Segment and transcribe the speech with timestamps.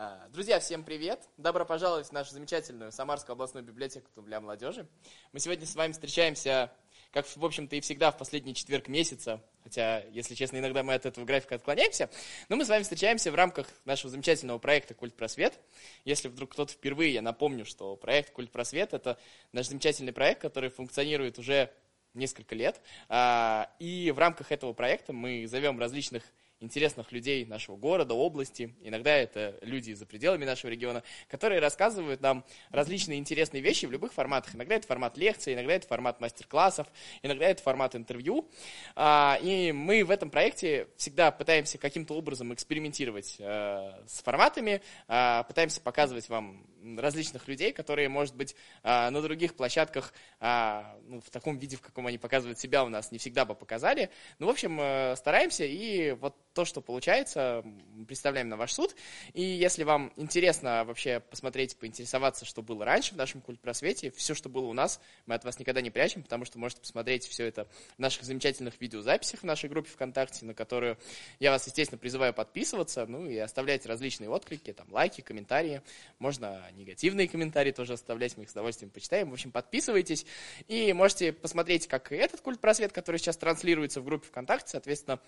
[0.00, 1.28] А, друзья, всем привет!
[1.38, 4.86] Добро пожаловать в нашу замечательную Самарскую областную библиотеку для молодежи.
[5.32, 6.70] Мы сегодня с вами встречаемся,
[7.10, 11.04] как, в общем-то, и всегда в последний четверг месяца, хотя, если честно, иногда мы от
[11.04, 12.10] этого графика отклоняемся,
[12.48, 15.58] но мы с вами встречаемся в рамках нашего замечательного проекта «Культ просвет».
[16.04, 19.18] Если вдруг кто-то впервые, я напомню, что проект «Культ просвет»— это
[19.50, 21.72] наш замечательный проект, который функционирует уже
[22.14, 26.22] несколько лет, а, и в рамках этого проекта мы зовем различных
[26.60, 32.44] интересных людей нашего города, области, иногда это люди за пределами нашего региона, которые рассказывают нам
[32.70, 34.54] различные интересные вещи в любых форматах.
[34.54, 36.86] Иногда это формат лекции, иногда это формат мастер-классов,
[37.22, 38.48] иногда это формат интервью.
[38.96, 45.44] А, и мы в этом проекте всегда пытаемся каким-то образом экспериментировать э, с форматами, а,
[45.44, 51.58] пытаемся показывать вам различных людей, которые, может быть, а, на других площадках ну, в таком
[51.58, 54.10] виде, в каком они показывают себя, у нас не всегда бы показали.
[54.38, 57.64] Ну, в общем, э, стараемся, и вот то, что получается,
[58.06, 58.94] представляем на ваш суд.
[59.32, 64.48] И если вам интересно вообще посмотреть, поинтересоваться, что было раньше в нашем культпросвете, все, что
[64.48, 67.66] было у нас, мы от вас никогда не прячем, потому что можете посмотреть все это
[67.96, 70.98] в наших замечательных видеозаписях в нашей группе ВКонтакте, на которую
[71.38, 75.82] я вас, естественно, призываю подписываться, ну и оставлять различные отклики, там, лайки, комментарии.
[76.18, 79.30] Можно негативные комментарии тоже оставлять, мы их с удовольствием почитаем.
[79.30, 80.26] В общем, подписывайтесь
[80.66, 85.20] и можете посмотреть, как этот культпросвет, который сейчас транслируется в группе ВКонтакте, соответственно,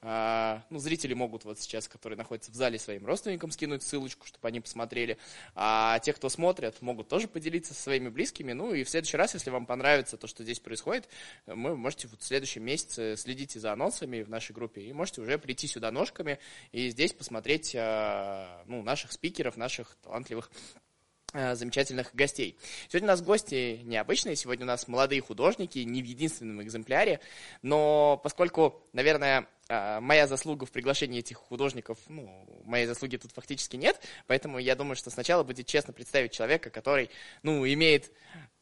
[0.00, 4.46] а, ну, зрители могут вот сейчас, которые находятся в зале, своим родственникам скинуть ссылочку, чтобы
[4.48, 5.18] они посмотрели.
[5.54, 8.52] А те, кто смотрят, могут тоже поделиться со своими близкими.
[8.52, 11.08] Ну и в следующий раз, если вам понравится то, что здесь происходит,
[11.46, 15.38] вы можете вот в следующем месяце следите за анонсами в нашей группе и можете уже
[15.38, 16.38] прийти сюда ножками
[16.72, 20.87] и здесь посмотреть а, ну, наших спикеров, наших талантливых а,
[21.32, 22.56] замечательных гостей.
[22.88, 27.20] Сегодня у нас гости необычные, сегодня у нас молодые художники, не в единственном экземпляре,
[27.62, 34.00] но поскольку, наверное, моя заслуга в приглашении этих художников, ну, моей заслуги тут фактически нет,
[34.26, 37.10] поэтому я думаю, что сначала будет честно представить человека, который,
[37.42, 38.10] ну, имеет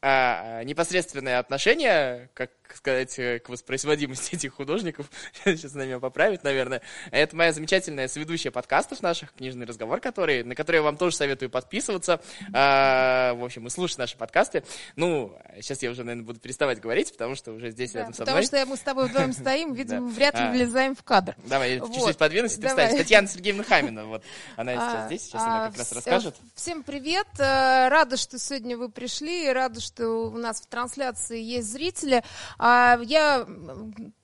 [0.02, 5.10] а, непосредственное отношение, как сказать, э, к воспроизводимости этих художников.
[5.44, 6.82] Сейчас на меня поправить, наверное.
[7.10, 11.50] Это моя замечательная соведущая подкастов наших, книжный разговор, который, на который я вам тоже советую
[11.50, 12.20] подписываться.
[12.52, 14.64] А, в общем, и слушать наши подкасты.
[14.96, 18.22] Ну, сейчас я уже, наверное, буду переставать говорить, потому что уже здесь да, рядом со
[18.22, 18.42] мной.
[18.42, 20.50] Потому что мы с тобой вдвоем стоим, видимо, вряд ли а.
[20.52, 21.36] влезаем в кадр.
[21.44, 22.96] Давай, я чуть-чуть подвинусь и ты встань.
[22.96, 24.22] Татьяна Сергеевна Хамина, вот.
[24.56, 26.36] Она сейчас здесь, сейчас она как раз расскажет.
[26.54, 27.26] Всем привет.
[27.38, 32.24] Э, рада, что сегодня вы пришли, рада, что у нас в трансляции есть зрители.
[32.58, 33.46] А я,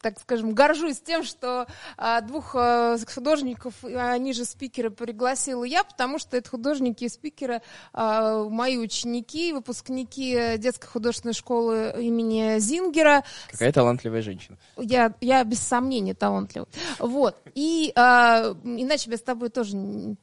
[0.00, 1.66] так скажем, горжусь тем, что
[1.97, 7.61] а, двух а, художников, они же спикеры, пригласила я, потому что это художники и спикеры
[7.93, 13.25] мои ученики, выпускники детской художественной школы имени Зингера.
[13.50, 14.56] Какая талантливая женщина.
[14.77, 16.62] Я, я без сомнения талантливая.
[16.99, 17.37] Вот.
[17.55, 20.17] И а, иначе бы я с тобой тоже не,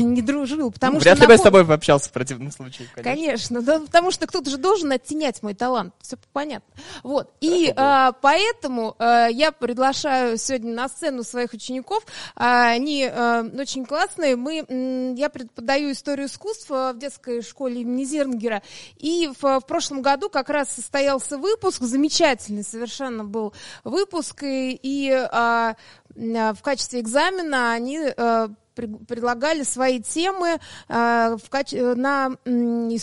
[0.00, 0.70] не дружил.
[0.70, 3.14] Потому ну, что вряд ли бы я с тобой пообщался в противном случае, конечно.
[3.14, 6.72] Конечно, да, потому что кто-то же должен оттенять мой талант, все понятно.
[7.02, 7.30] Вот.
[7.40, 12.04] И а, поэтому а, я приглашаю сегодня на сцену своих учеников.
[12.36, 14.36] А, они а, очень классные.
[14.36, 18.62] Мы, я преподаю историю искусства в детской школе имени Зернгера.
[18.98, 23.52] И в, в прошлом году как раз состоялся выпуск, замечательный совершенно был
[23.84, 24.42] выпуск.
[24.42, 25.76] И, и а,
[26.14, 30.58] в качестве экзамена они а, предлагали свои темы
[30.88, 32.30] э, в каче- на,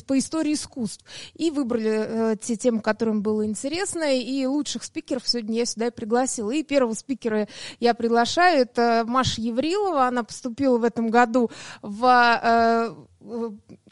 [0.08, 1.04] по истории искусств.
[1.34, 4.18] И выбрали э, те темы, которым было интересно.
[4.18, 6.52] И лучших спикеров сегодня я сюда и пригласила.
[6.52, 7.48] И первого спикера
[7.80, 8.62] я приглашаю.
[8.62, 10.08] Это Маша Еврилова.
[10.08, 11.50] Она поступила в этом году
[11.82, 12.96] в э,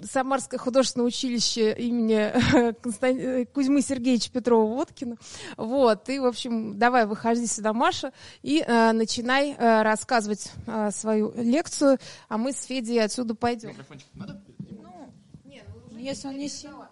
[0.01, 3.45] Самарское художественное училище имени Констан...
[3.47, 5.17] Кузьмы Сергеевича Петрова-Водкина.
[5.57, 11.31] Вот, и, в общем, давай, выходи сюда, Маша, и э, начинай э, рассказывать э, свою
[11.36, 13.75] лекцию, а мы с Федей отсюда пойдем.
[14.13, 15.13] Ну,
[15.45, 16.89] нет, ну, если он не сильно...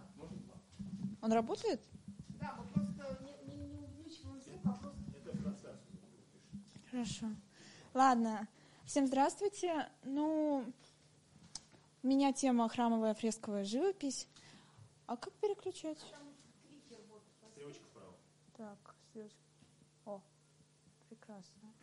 [1.21, 1.81] Он работает?
[2.39, 5.79] Да, мы просто не, не, не увеличиваем звук, а просто...
[6.91, 7.25] Хорошо.
[7.93, 8.47] Ладно.
[8.85, 9.87] Всем здравствуйте.
[10.05, 10.63] Ну,
[12.07, 14.27] меня тема храмовая фресковая живопись.
[15.05, 15.97] А как переключать?
[17.51, 18.13] Стрелочка вправо.
[18.55, 19.39] Так, стрелочка.
[20.05, 20.21] О,
[21.09, 21.73] прекрасно.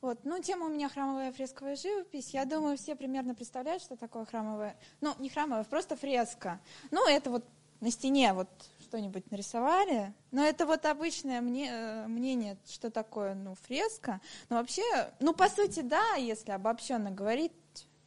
[0.00, 2.34] Вот, ну, тема у меня храмовая фресковая живопись.
[2.34, 4.76] Я думаю, все примерно представляют, что такое храмовая...
[5.00, 6.60] Ну, не храмовая, просто фреска.
[6.90, 7.44] Ну, это вот
[7.80, 8.48] на стене вот
[8.80, 10.12] что-нибудь нарисовали.
[10.30, 14.20] Но это вот обычное мне, э, мнение, что такое, ну, фреска.
[14.48, 14.82] Но вообще,
[15.20, 17.52] ну, по сути, да, если обобщенно говорить,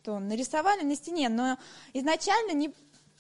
[0.04, 1.58] что нарисовали на стене, но
[1.94, 2.74] изначально не,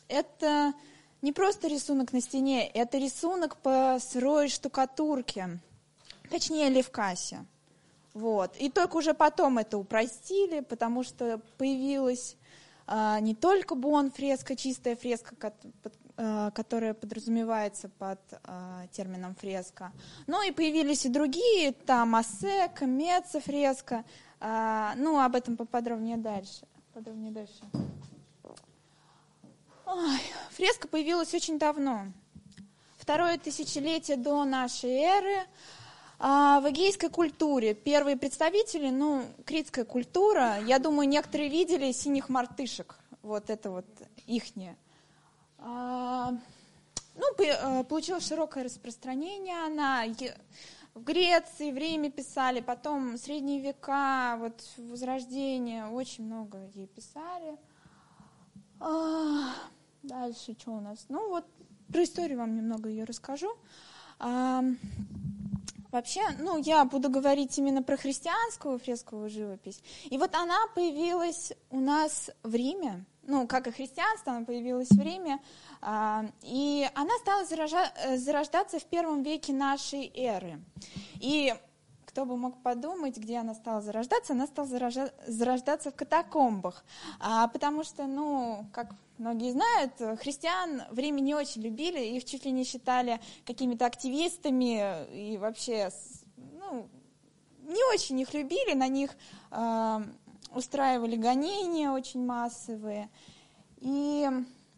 [0.09, 0.74] это
[1.21, 5.59] не просто рисунок на стене, это рисунок по сырой штукатурке,
[6.30, 7.45] точнее левкасе.
[8.13, 8.57] Вот.
[8.57, 12.35] И только уже потом это упростили, потому что появилась
[12.86, 15.53] а, не только бон фреска, чистая фреска,
[16.18, 19.94] а, которая подразумевается под а, термином фреска,
[20.27, 24.03] но и появились и другие, там асека, меца фреска,
[24.97, 26.68] ну, об этом поподробнее дальше.
[26.94, 27.63] Подробнее дальше.
[29.86, 30.19] Ой,
[30.51, 32.07] фреска появилась очень давно.
[32.98, 35.45] Второе тысячелетие до нашей эры–
[36.25, 42.98] а в эгейской культуре первые представители, ну, критская культура, я думаю, некоторые видели синих мартышек,
[43.24, 43.86] вот это вот
[44.25, 44.78] ихнее.
[45.57, 46.31] А,
[47.16, 50.06] ну, э, получила широкое распространение она.
[50.94, 57.57] В Греции, в Риме писали, потом средние века, вот Возрождение, очень много ей писали.
[58.80, 59.54] А,
[60.04, 61.06] дальше что у нас?
[61.10, 61.45] Ну вот
[61.92, 63.56] про историю вам немного ее расскажу.
[64.19, 64.63] А,
[65.94, 69.80] Вообще, ну, я буду говорить именно про христианскую фресковую живопись.
[70.06, 75.02] И вот она появилась у нас в Риме, ну, как и христианство, она появилась в
[75.02, 75.40] Риме,
[75.81, 80.62] а, и она стала зарождаться в первом веке нашей эры.
[81.20, 81.54] И
[82.06, 84.34] кто бы мог подумать, где она стала зарождаться?
[84.34, 86.86] Она стала зарождаться в катакомбах,
[87.20, 92.46] а, потому что, ну, как многие знают, христиан в Риме не очень любили, их чуть
[92.46, 95.90] ли не считали какими-то активистами и вообще,
[96.38, 96.88] ну,
[97.64, 99.12] не очень их любили, на них
[99.52, 100.02] э,
[100.55, 103.09] устраивали гонения очень массовые.
[103.77, 104.29] И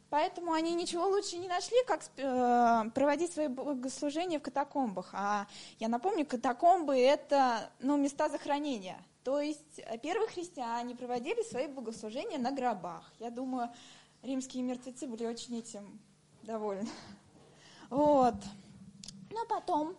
[0.09, 5.09] Поэтому они ничего лучше не нашли, как э, проводить свои богослужения в катакомбах.
[5.13, 5.45] А
[5.79, 8.97] я напомню, катакомбы– это ну, места захоронения.
[9.25, 13.11] То есть первые христиане проводили свои богослужения на гробах.
[13.19, 13.69] Я думаю,
[14.21, 15.99] римские мертвецы были очень этим
[16.43, 16.87] довольны.
[17.89, 18.35] Вот.
[19.31, 19.97] Ну а потом,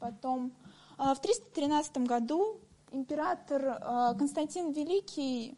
[0.00, 0.52] потом,
[0.98, 2.60] э, в 313 году
[2.92, 5.56] император э, Константин Великий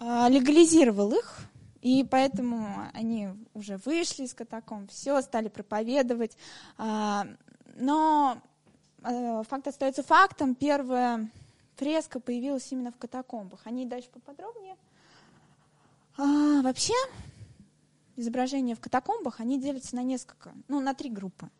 [0.00, 1.40] э, легализировал их–
[1.82, 6.36] и поэтому они уже вышли из катакомб, все, стали проповедовать.
[6.78, 7.26] А,
[7.74, 8.40] но
[9.02, 10.54] факт остается фактом.
[10.54, 11.28] Первая
[11.74, 13.62] фреска появилась именно в катакомбах.
[13.64, 14.76] Они дальше поподробнее.
[16.16, 16.94] А, вообще,
[18.14, 21.50] изображения в катакомбах, они делятся на несколько, ну, на три группы.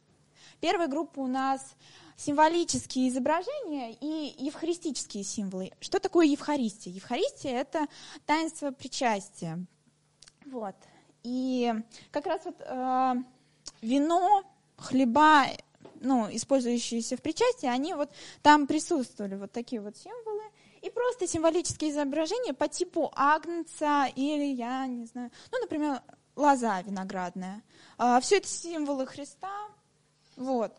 [0.63, 1.75] Первая группа у нас
[2.17, 5.73] символические изображения и евхаристические символы.
[5.81, 6.93] Что такое Евхаристия?
[6.93, 7.89] Евхаристия– это
[8.27, 9.59] таинство причастия.
[10.47, 10.77] Вот.
[11.25, 11.75] И
[12.13, 13.15] как раз вот э,
[13.81, 14.45] вино,
[14.77, 15.47] хлеба,
[16.01, 18.11] ну, использующиеся в причастии, они вот
[18.43, 20.45] там присутствовали, вот такие вот символы.
[20.81, 26.03] И просто символические изображения по типу агнца или, я не знаю, ну, например,
[26.37, 27.65] лоза виноградная.
[27.99, 29.51] А, все это символы Христа.
[30.37, 30.73] Вот.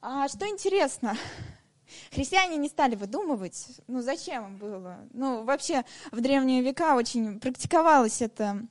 [0.00, 1.16] А что интересно,
[2.12, 4.98] Христиане не стали выдумывать, ну зачем было?
[5.12, 8.66] Ну вообще в древние века очень практиковалось это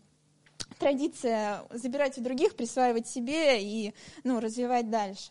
[0.79, 3.93] традиция забирать у других, присваивать себе и
[4.23, 5.29] ну, развивать дальше.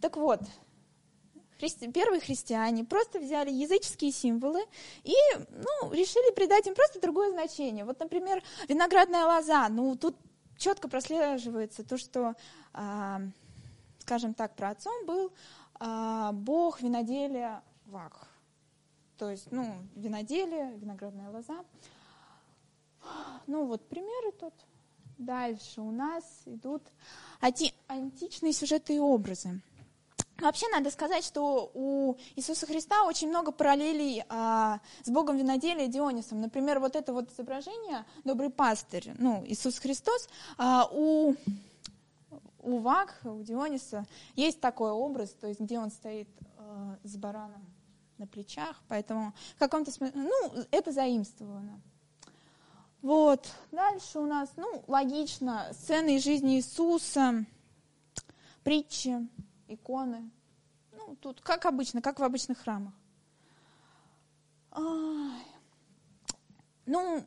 [0.00, 0.40] Так вот,
[1.92, 4.60] первые христиане просто взяли языческие символы
[5.02, 5.14] и
[5.50, 7.84] ну, решили придать им просто другое значение.
[7.84, 9.68] Вот, например, виноградная лоза.
[9.68, 10.16] Ну, тут
[10.58, 12.34] четко прослеживается то, что,
[12.72, 13.22] а,
[14.04, 15.32] скажем так, про отцом был
[15.80, 18.28] а, бог виноделия Вак.
[19.16, 21.64] То есть, ну, виноделие, виноградная лоза.
[23.46, 24.54] Ну, вот примеры тут.
[25.18, 26.82] Дальше у нас идут
[27.86, 29.60] античные сюжеты и образы.
[30.38, 36.40] Вообще надо сказать, что у Иисуса Христа очень много параллелей а, с Богом виноделия Дионисом.
[36.40, 41.34] Например, вот это вот изображение «Добрый пастырь», ну, Иисус Христос, а, у,
[42.64, 47.64] у Вак, у Диониса есть такой образ, то есть где он стоит а, с бараном
[48.18, 51.80] на плечах, поэтому в каком-то смысле, ну, это заимствовано.
[53.02, 53.46] Вот.
[53.70, 57.44] Дальше у нас, ну, логично, сцены из жизни Иисуса,
[58.62, 59.28] притчи,
[59.68, 60.30] иконы.
[60.92, 62.94] Ну, тут как обычно, как в обычных храмах.
[66.86, 67.24] Ну,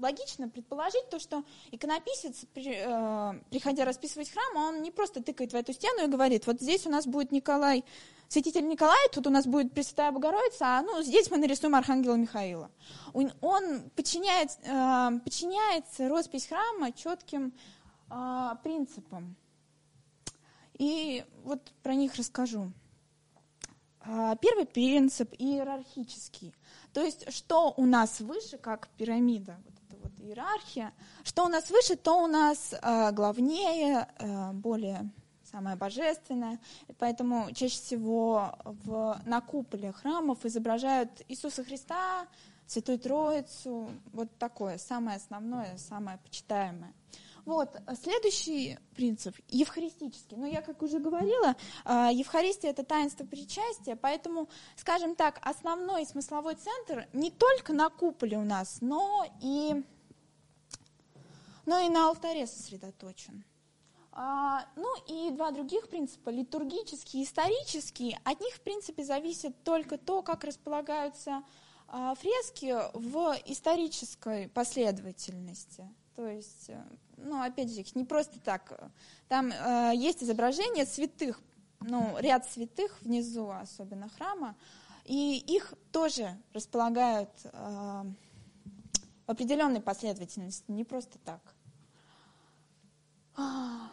[0.00, 5.72] логично предположить то, что иконописец, э, приходя расписывать храм, он не просто тыкает в эту
[5.72, 7.84] стену и говорит, вот здесь у нас будет Николай
[8.30, 12.70] святитель Николай, тут у нас будет Пресвятая Богородица, а ну, здесь мы нарисуем Архангела Михаила.
[13.12, 17.52] Он, он подчиняет, э, подчиняется роспись храма четким
[18.08, 19.36] э, принципам.
[20.78, 22.72] И вот про них расскажу.
[24.04, 26.54] Э, первый принцип иерархический.
[26.92, 29.60] То есть, что у нас выше, как пирамида,
[30.20, 30.92] иерархия,
[31.24, 35.10] что у нас выше, то у нас э, главнее, э, более
[35.50, 36.58] самое божественное.
[36.98, 42.26] Поэтому чаще всего в, на куполе храмов изображают Иисуса Христа
[42.66, 46.94] Святую Троицу, вот такое, самое основное, самое почитаемое.
[47.44, 50.36] Вот, следующий принцип, евхаристический.
[50.36, 56.54] Ну, я, как уже говорила, а, Евхаристия– это таинство причастия, поэтому, скажем так, основной смысловой
[56.54, 59.82] центр не только на куполе у нас, но и,
[61.70, 63.44] но и на алтаре сосредоточен.
[64.10, 69.96] А, ну и два других принципа, литургический и исторический, от них, в принципе, зависит только
[69.96, 71.44] то, как располагаются
[71.86, 75.88] а, фрески в исторической последовательности.
[76.16, 76.84] То есть, э,
[77.18, 78.90] ну, опять же, не просто так.
[79.28, 81.40] Там э, есть изображение святых,
[81.78, 84.56] ну, ряд святых внизу, особенно храма,
[85.04, 88.04] и их тоже располагают э,
[89.24, 91.40] в определенной последовательности, не просто так.
[93.40, 93.90] А,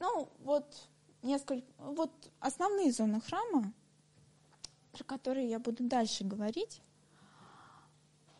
[0.00, 0.88] ну, вот
[1.22, 2.10] несколько, вот
[2.40, 3.72] основные зоны храма,
[4.92, 6.80] про которые я буду дальше говорить.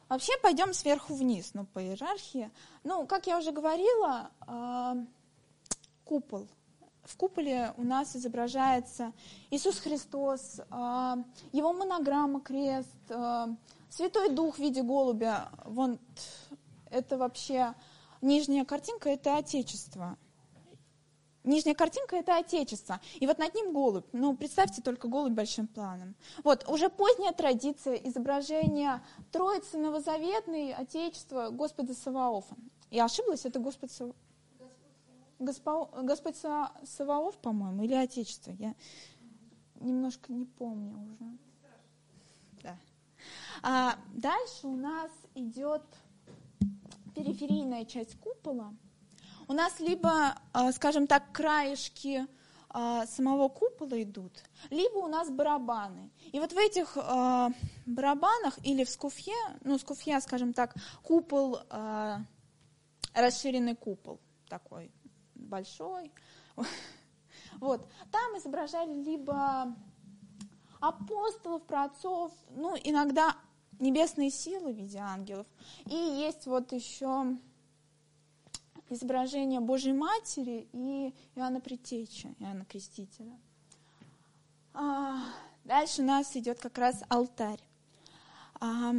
[0.09, 2.51] Вообще пойдем сверху вниз, ну, по иерархии.
[2.83, 5.07] Ну, как я уже говорила, э,
[6.05, 6.49] купол.
[7.05, 9.13] В куполе у нас изображается
[9.51, 11.17] Иисус Христос, э,
[11.53, 12.89] его монограмма, крест,
[13.91, 15.51] Святой Дух в виде голубя.
[15.65, 15.99] Вон,
[16.91, 17.75] это вообще
[18.23, 20.17] нижняя картинка, это Отечество.
[21.45, 23.01] Нижняя картинка– это Отечество.
[23.19, 24.07] И вот над ним голубь.
[24.13, 26.15] Ну, представьте только голубь большим планом.
[26.45, 29.03] Вот, уже поздняя традиция изображения
[29.33, 32.55] Троицы Новозаветной, Отечества, Господа Саваофа.
[32.91, 33.45] Я ошиблась?
[33.45, 34.17] Это Господь Саваоф?
[35.41, 35.89] Госпо...
[36.03, 38.53] Господь Саваоф, по-моему, или Отечество?
[38.53, 38.77] Я
[39.81, 41.39] немножко не помню уже.
[42.63, 42.79] Да.
[43.63, 45.83] А дальше у нас идет
[47.15, 48.75] периферийная часть купола–
[49.49, 52.27] у нас либо, а, скажем так, краешки
[52.71, 54.33] а, самого купола идут,
[54.71, 56.11] либо у нас барабаны.
[56.33, 57.51] И вот в этих а,
[57.85, 61.59] барабанах или в скуфье, ну, скуфья, скажем так, купол,
[63.15, 64.91] расширенный купол такой
[65.35, 66.13] большой.
[67.59, 67.87] Вот.
[68.11, 69.77] Там изображали либо
[70.81, 73.37] апостолов, праотцов, ну, иногда
[73.79, 75.47] небесные силы в виде ангелов.
[75.87, 77.37] И есть вот еще
[78.89, 83.39] изображение Божьей Матери и Иоанна Предтечи, Иоанна Крестителя.
[84.75, 85.19] А,
[85.65, 87.61] дальше у нас идет как раз алтарь.
[88.61, 88.95] А,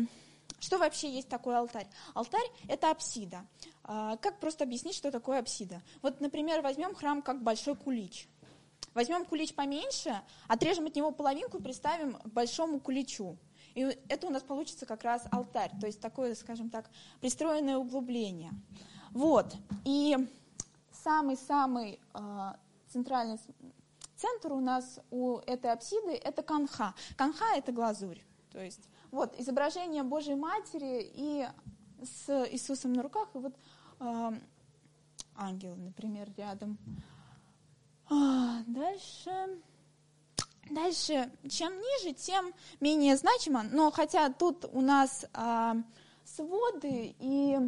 [0.59, 1.87] что вообще есть такой алтарь?
[2.13, 3.45] Алтарь– это апсида.
[3.83, 5.81] А, как просто объяснить, что такое апсида?
[6.01, 8.27] Вот, например, возьмем храм как большой кулич.
[8.93, 13.37] Возьмем кулич поменьше, отрежем от него половинку и приставим к большому куличу.
[13.75, 16.89] И это у нас получится как раз алтарь, то есть такое, скажем так,
[17.21, 18.51] пристроенное углубление.
[19.11, 19.55] Вот.
[19.85, 20.15] И
[20.91, 22.53] самый-самый э,
[22.89, 23.39] центральный
[24.15, 26.93] центр у нас у этой апсиды– это канха.
[27.17, 28.19] Канха– это глазурь.
[28.51, 31.47] То есть вот изображение Божьей Матери и
[32.03, 33.53] с Иисусом на руках, и вот
[33.99, 34.31] э,
[35.35, 36.77] ангел, например, рядом.
[38.09, 39.61] А, дальше.
[40.73, 45.75] Дальше, чем ниже, тем менее значимо, но хотя тут у нас а,
[46.25, 47.59] своды и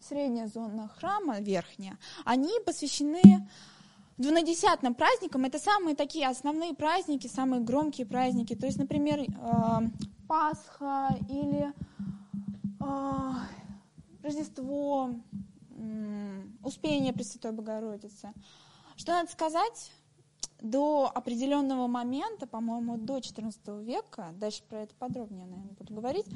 [0.00, 3.46] средняя зона храма, верхняя, они посвящены
[4.16, 5.44] двунадесятным праздникам.
[5.44, 8.54] Это самые такие основные праздники, самые громкие праздники.
[8.56, 9.26] То есть, например, э,
[10.26, 11.72] Пасха или
[12.80, 13.32] э,
[14.22, 15.10] Рождество,
[16.64, 18.32] Успение Пресвятой Богородицы.
[18.96, 19.92] Что надо сказать?
[20.60, 26.26] До определенного момента, по-моему, до XIV века, дальше про это подробнее, наверное, буду говорить,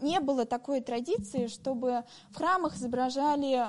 [0.00, 3.66] не было такой традиции, чтобы в храмах изображали,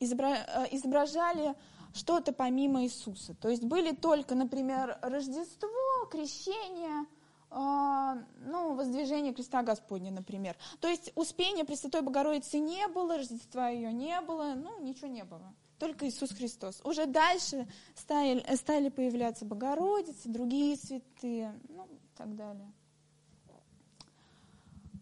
[0.00, 1.54] изобра, э, изображали
[1.94, 3.34] что-то помимо Иисуса.
[3.34, 5.68] То есть были только, например, Рождество,
[6.10, 7.06] крещение,
[7.54, 10.56] ну, воздвижение креста Господня, например.
[10.80, 15.54] То есть Успения Пресвятой Богородицы не было, Рождества ее не было, ну, ничего не было.
[15.78, 16.80] Только Иисус Христос.
[16.84, 22.72] Уже дальше стали, стали появляться Богородицы, другие святые, ну, и так далее.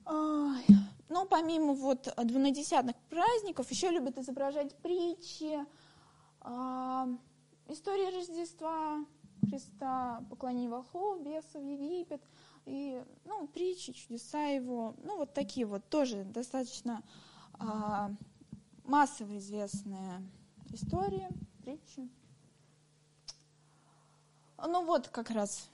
[0.04, 5.64] Ну, помимо вот двунадесятных праздников, еще любят изображать притчи,
[6.40, 7.06] а,
[7.68, 9.04] истории Рождества
[9.48, 12.22] Христа, поклонение волхов, бесов, Египет,
[12.64, 17.02] и, ну, притчи, чудеса его, ну, вот такие вот тоже достаточно
[17.54, 18.12] а,
[18.84, 20.22] массово известные
[20.72, 21.28] истории,
[21.64, 22.08] притчи.
[24.58, 25.68] Ну, вот как раз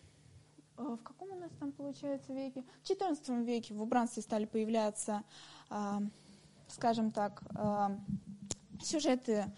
[0.78, 2.64] Э, в каком у нас там получается веке?
[2.82, 5.24] В XIV веке в убранстве стали появляться,
[5.70, 5.98] э,
[6.68, 7.88] скажем так, э,
[8.82, 9.52] сюжеты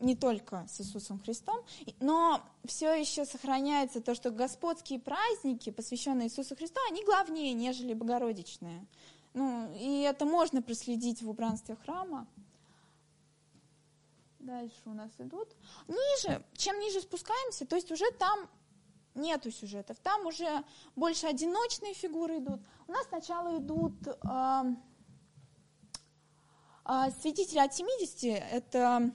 [0.00, 1.64] не только с Иисусом Христом,
[1.98, 8.86] но все еще сохраняется то, что господские праздники, посвященные Иисусу Христу, они главнее, нежели богородичные.
[9.34, 12.26] Ну, и это можно проследить в убранстве храма.
[14.38, 15.48] Дальше у нас идут.
[15.88, 18.48] Ниже, чем ниже спускаемся, то есть уже там
[19.14, 20.64] нету сюжетов, там уже
[20.96, 22.60] больше одиночные фигуры идут.
[22.86, 24.64] У нас сначала идут э,
[26.86, 29.12] э, святители от 70, это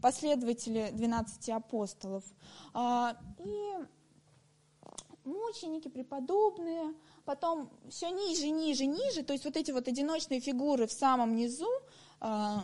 [0.00, 2.24] последователи 12 апостолов,
[2.74, 3.08] э,
[3.44, 3.74] и
[5.24, 10.92] мученики, преподобные, потом все ниже, ниже, ниже, то есть вот эти вот одиночные фигуры в
[10.92, 11.68] самом низу,
[12.20, 12.56] э,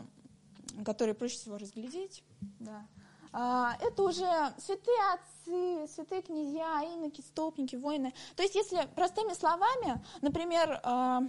[0.85, 2.23] которые проще всего разглядеть,
[2.61, 2.87] да.
[3.37, 8.15] А, это уже святые отцы, святые князья, иноки, стопники, воины.
[8.37, 11.23] То есть, если простыми словами, например, а,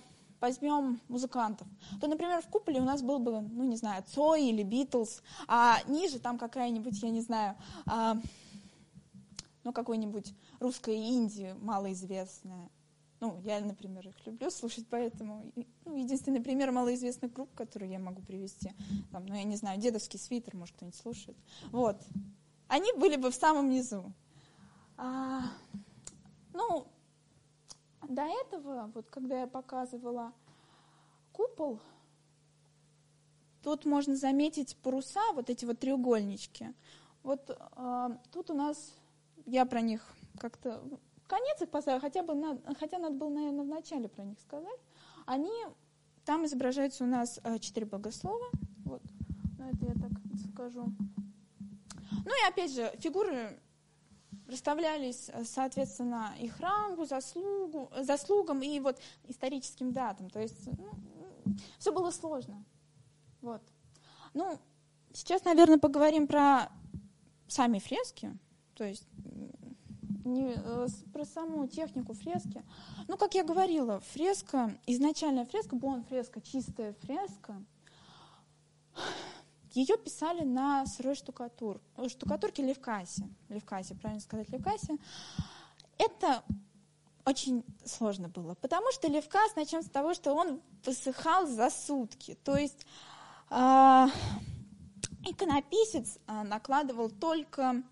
[0.45, 1.67] возьмем музыкантов,
[1.99, 5.79] то, например, в куполе у нас был бы, ну, не знаю, Цой или Битлз, а
[5.87, 7.55] ниже там какая-нибудь, я не знаю,
[7.87, 8.15] а,
[9.63, 12.69] ну, какой-нибудь русская Индия малоизвестная,
[13.21, 15.51] ну, я, например, их люблю слушать, поэтому
[15.85, 18.71] ну, единственный пример малоизвестных групп, который я могу привести,
[19.11, 21.37] там, ну, я не знаю, дедовский свитер, может, кто-нибудь слушает.
[21.71, 21.97] Вот.
[22.67, 24.13] Они были бы в самом низу.
[24.97, 25.41] А,
[26.53, 26.87] ну,
[28.09, 30.33] до этого, вот когда я показывала
[31.31, 31.79] купол,
[33.63, 36.73] тут можно заметить паруса, вот эти вот треугольнички.
[37.23, 38.93] Вот а, тут у нас,
[39.45, 40.07] я про них
[40.39, 40.83] как-то
[41.27, 44.79] конец их поставил, хотя, бы надо, хотя надо было, наверное, вначале про них сказать.
[45.25, 45.51] Они,
[46.23, 48.45] там изображаются у нас э, четыре богослова.
[48.83, 49.01] Вот,
[49.57, 50.11] ну это я так
[50.53, 50.85] скажу.
[52.11, 53.59] Ну и опять же, фигуры
[54.47, 60.29] расставлялись, э, соответственно, их рангу, заслугу, заслугам и вот историческим датам.
[60.29, 62.63] То есть ну, все было сложно.
[63.41, 63.61] Вот.
[64.33, 64.59] Ну,
[65.13, 66.69] сейчас, наверное, поговорим про
[67.47, 68.37] сами фрески.
[68.75, 69.07] То есть
[70.25, 72.63] не, э, про саму технику фрески.
[73.07, 77.63] Ну, как я говорила, фреска, изначальная фреска, бон фреска, чистая фреска,
[79.75, 83.27] ее писали на сырой штукатур, э, штукатурке левкасе.
[83.49, 84.97] Левкасе, правильно сказать, левкасе.
[85.97, 86.43] Это
[87.25, 92.37] очень сложно было, потому что левкас, начнем с того, что он высыхал за сутки.
[92.43, 92.85] То есть
[93.49, 94.07] э,
[95.25, 97.83] иконописец э, накладывал только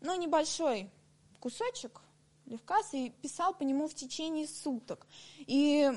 [0.00, 0.90] ну, небольшой
[1.40, 2.00] кусочек
[2.46, 5.06] левкаса и писал по нему в течение суток.
[5.38, 5.92] И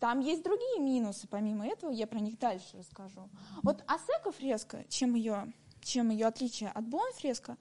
[0.00, 3.28] там есть другие минусы, помимо этого, я про них дальше расскажу.
[3.62, 7.56] Вот Асека фреска, чем ее, чем ее отличие от Бон фреска,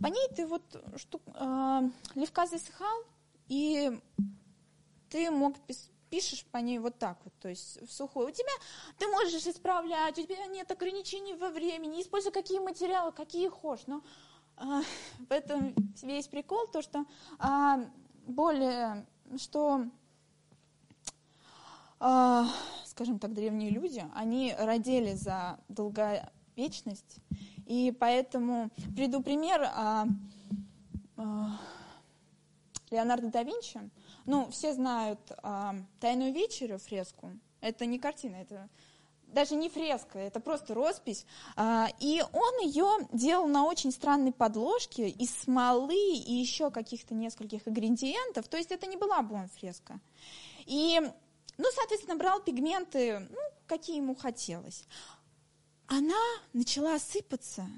[0.00, 0.62] по ней ты вот
[0.96, 3.04] что, э, левкас засыхал,
[3.48, 4.00] и
[5.08, 5.54] ты мог
[6.10, 8.28] пишешь по ней вот так вот, то есть в сухую.
[8.28, 8.52] У тебя,
[8.98, 14.02] ты можешь исправлять, у тебя нет ограничений во времени, используй какие материалы, какие хочешь, но
[14.56, 14.82] а,
[15.18, 17.04] в этом весь прикол, то, что
[17.38, 17.80] а,
[18.26, 19.90] более, что, а,
[21.98, 27.18] скажем так, древние люди, они родили за долговечность,
[27.66, 29.60] и поэтому приду пример
[32.90, 33.90] Леонардо да Винчи.
[34.26, 35.20] Ну, все знают
[36.00, 37.32] «Тайную вечерю» фреску.
[37.60, 38.68] Это не картина, это
[39.26, 41.26] даже не фреска, это просто роспись.
[41.56, 47.66] А, и он ее делал на очень странной подложке из смолы и еще каких-то нескольких
[47.66, 48.48] ингредиентов.
[48.48, 50.00] То есть это не была бон-фреска.
[50.64, 51.00] И,
[51.58, 54.84] ну, соответственно, брал пигменты, ну, какие ему хотелось.
[55.86, 56.20] Она
[56.52, 57.68] начала сыпаться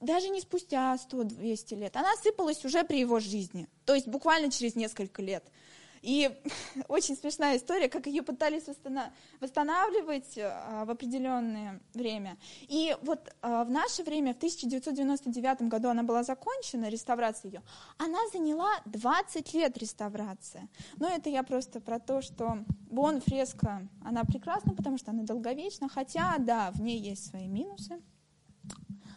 [0.00, 1.96] даже не спустя 100-200 лет.
[1.96, 3.68] Она сыпалась уже при его жизни.
[3.84, 5.44] То есть буквально через несколько лет.
[6.02, 6.30] И
[6.88, 8.64] очень смешная история, как ее пытались
[9.40, 12.38] восстанавливать а, в определенное время.
[12.62, 17.62] И вот а, в наше время, в 1999 году она была закончена, реставрация ее.
[17.98, 20.68] Она заняла 20 лет реставрация.
[20.96, 25.88] Но это я просто про то, что Бон фреска, она прекрасна, потому что она долговечна,
[25.88, 28.00] хотя, да, в ней есть свои минусы.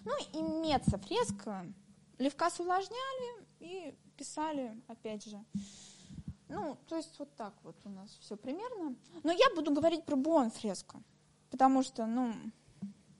[0.06, 1.65] Ну и Меца фреска,
[2.19, 5.43] Левкас увлажняли и писали, опять же,
[6.54, 8.96] ну, то есть вот так вот у нас все примерно.
[9.24, 11.02] Но я буду говорить про Буон фреску,
[11.50, 12.34] потому что, ну,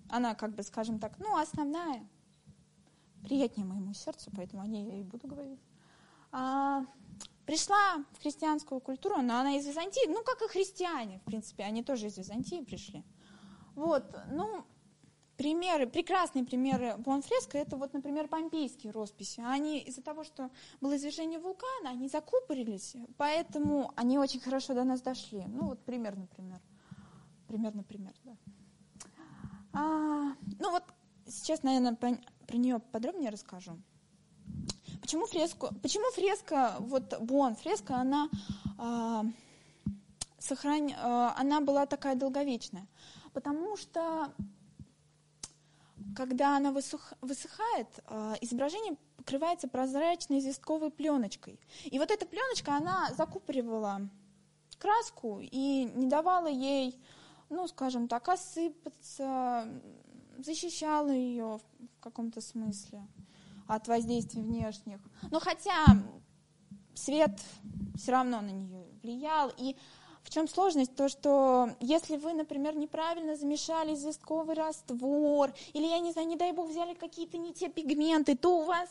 [0.10, 2.08] она, как бы, скажем так, ну, основная,
[3.24, 5.60] приятнее моему сердцу, поэтому о ней я и буду говорить.
[6.32, 6.86] А,
[7.46, 11.84] пришла в христианскую культуру, но она из Византии, ну, как и христиане, в принципе, они
[11.84, 13.04] тоже из Византии пришли.
[13.76, 14.64] Вот, ну,
[15.38, 19.42] примеры, прекрасные примеры Буанфреска, это вот, например, помпейские росписи.
[19.42, 20.50] Они из-за того, что
[20.82, 25.44] было извержение вулкана, они закупорились, поэтому они очень хорошо до нас дошли.
[25.48, 26.60] Ну, вот пример, например.
[27.48, 28.38] Пример, например, да.
[29.74, 30.84] А, ну вот,
[31.28, 32.18] сейчас, наверное, про,
[32.48, 33.78] про нее подробнее расскажу.
[35.02, 38.30] Почему фреску, почему фреска, вот Буон фреска, она,
[38.78, 39.24] э,
[40.40, 40.94] сохран, э,
[41.36, 42.88] она была такая долговечная?
[43.34, 44.32] Потому что
[46.16, 51.60] когда она высух, высыхает, э, изображение покрывается прозрачной известковой пленочкой.
[51.86, 54.10] И вот эта пленочка, она закупоривала
[54.78, 57.00] краску и не давала ей,
[57.50, 59.68] ну, скажем так, осыпаться,
[60.40, 63.06] защищала ее в каком-то смысле
[63.68, 65.00] от воздействий внешних.
[65.32, 65.86] Но хотя
[66.96, 67.40] свет
[67.96, 69.52] все равно на нее влиял.
[69.58, 69.76] И
[70.24, 70.96] в чем сложность?
[70.96, 76.52] То, что если вы, например, неправильно замешали известковый раствор, или, я не знаю, не дай
[76.52, 78.90] бог, взяли какие-то не те пигменты, то у вас,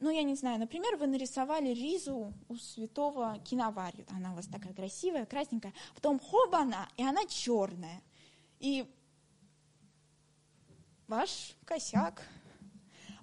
[0.00, 4.06] ну, я не знаю, например, вы нарисовали ризу у святого киноварью.
[4.10, 5.72] Она у вас такая красивая, красненькая.
[5.94, 8.02] Потом хоба она, и она черная.
[8.58, 8.84] И
[11.08, 12.22] ваш косяк–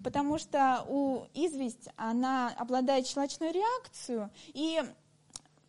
[0.03, 4.83] потому что у известь, она обладает щелочной реакцией, и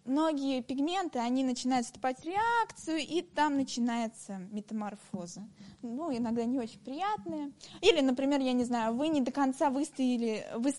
[0.05, 5.49] многие пигменты, они начинают вступать в реакцию, и там начинается метаморфоза.
[5.83, 7.53] Ну, иногда не очень приятные.
[7.81, 10.75] Или, например, я не знаю, вы не до конца выстояли, вы,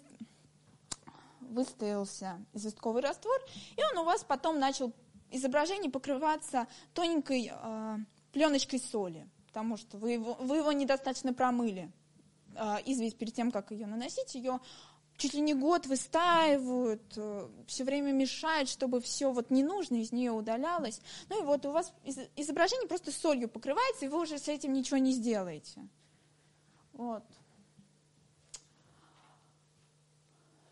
[1.42, 3.40] выстоялся известковый раствор,
[3.76, 4.94] и он у вас потом начал
[5.32, 7.98] изображение покрываться тоненькой э,
[8.32, 11.92] пленочкой соли, потому что вы его, вы его недостаточно промыли.
[12.58, 14.60] А, известь перед тем, как ее наносить, ее
[15.18, 20.32] чуть ли не год выстаивают, э, все время мешают, чтобы все вот ненужное из нее
[20.32, 21.02] удалялось.
[21.30, 21.94] Ну и вот у вас
[22.36, 25.88] изображение просто солью покрывается, и вы уже с этим ничего не сделаете.
[26.94, 27.24] Вот.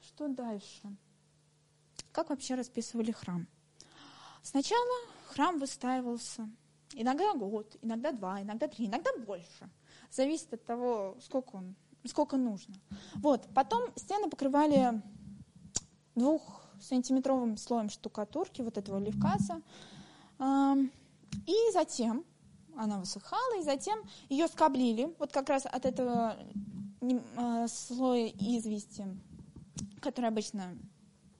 [0.01, 0.95] Что дальше?
[2.12, 3.47] Как вообще расписывали храм?
[4.41, 6.49] Сначала храм выстаивался
[6.93, 9.69] иногда год, иногда два, иногда три, иногда больше–
[10.13, 11.75] зависит от того, сколько, он,
[12.08, 12.76] сколько нужно.
[13.16, 13.48] Вот.
[13.54, 15.02] Потом стены покрывали
[16.16, 19.62] двухсантиметровым слоем штукатурки, вот этого левкаса.
[21.48, 22.26] И затем
[22.76, 26.38] она высыхала, и затем ее скоблили, вот как раз от этого
[27.36, 29.06] а, слоя извести,
[30.02, 30.76] который обычно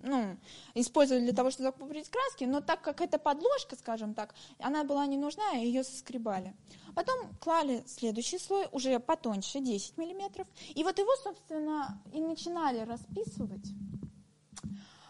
[0.04, 0.38] ну,
[0.76, 5.06] использовали для того, чтобы закупорить краски, но так как это подложка, скажем так, она была
[5.06, 6.54] не нужна, ее соскребали.
[6.96, 13.68] Потом клали следующий слой, уже потоньше, 10 миллиметров, и вот его, собственно, и начинали расписывать.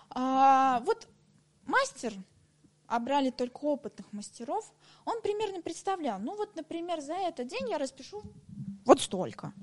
[0.10, 1.08] А, вот
[1.66, 2.14] мастер,
[2.88, 3.00] а
[3.32, 4.72] только опытных мастеров,
[5.06, 8.22] он примерно представлял, ну вот, например, за этот день я распишу
[8.86, 9.54] вот столько.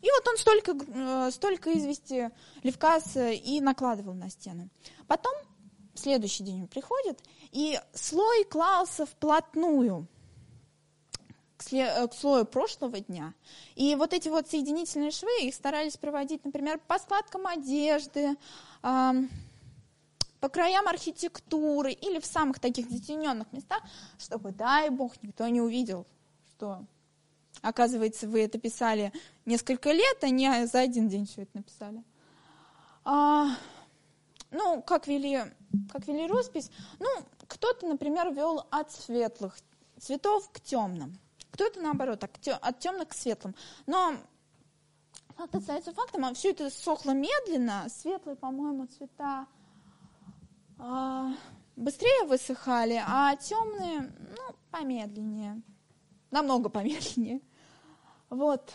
[0.00, 2.30] И вот он столько, э, столько извести
[2.64, 4.68] левкаса и накладывал на стену.
[5.06, 5.32] Потом,
[5.94, 7.22] следующий день он приходит,
[7.52, 10.08] и слой клался вплотную
[11.62, 13.34] к, э, к слою прошлого дня.
[13.74, 18.36] И вот эти вот соединительные швы, их старались проводить, например, по складкам одежды,
[18.80, 23.80] по краям архитектуры или в самых таких затененных местах,
[24.18, 26.04] чтобы, дай бог, никто не увидел,
[26.56, 26.84] что
[27.60, 29.12] Оказывается, вы это писали
[29.44, 32.02] несколько лет, а не за один день все это написали.
[33.04, 33.50] А,
[34.50, 35.42] ну, как вели,
[35.90, 36.70] как вели роспись?
[36.98, 37.08] Ну,
[37.46, 39.56] кто-то, например, вел от светлых
[40.00, 41.18] цветов к темным.
[41.52, 43.54] Кто-то, наоборот, от темных к светлым.
[43.86, 44.16] Но
[45.36, 47.86] факт остается фактом, а все это сохло медленно.
[47.88, 49.46] Светлые, по-моему, цвета
[50.78, 51.32] а,
[51.76, 55.62] быстрее высыхали, а темные, ну, помедленнее.
[56.30, 57.40] Намного помедленнее.
[58.30, 58.72] Вот.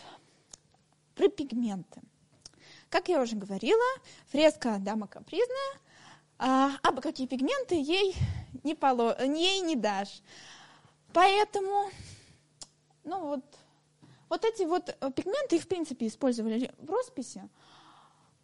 [1.14, 2.00] Про пигменты.
[2.88, 3.84] Как я уже говорила,
[4.28, 5.80] фреска «Дама капризная»,
[6.38, 8.14] а, а какие пигменты ей
[8.62, 10.22] не, поло, ей не дашь.
[11.12, 11.90] Поэтому,
[13.08, 13.40] ну вот,
[14.28, 17.48] вот эти вот э, пигменты, их, в принципе, использовали в росписи.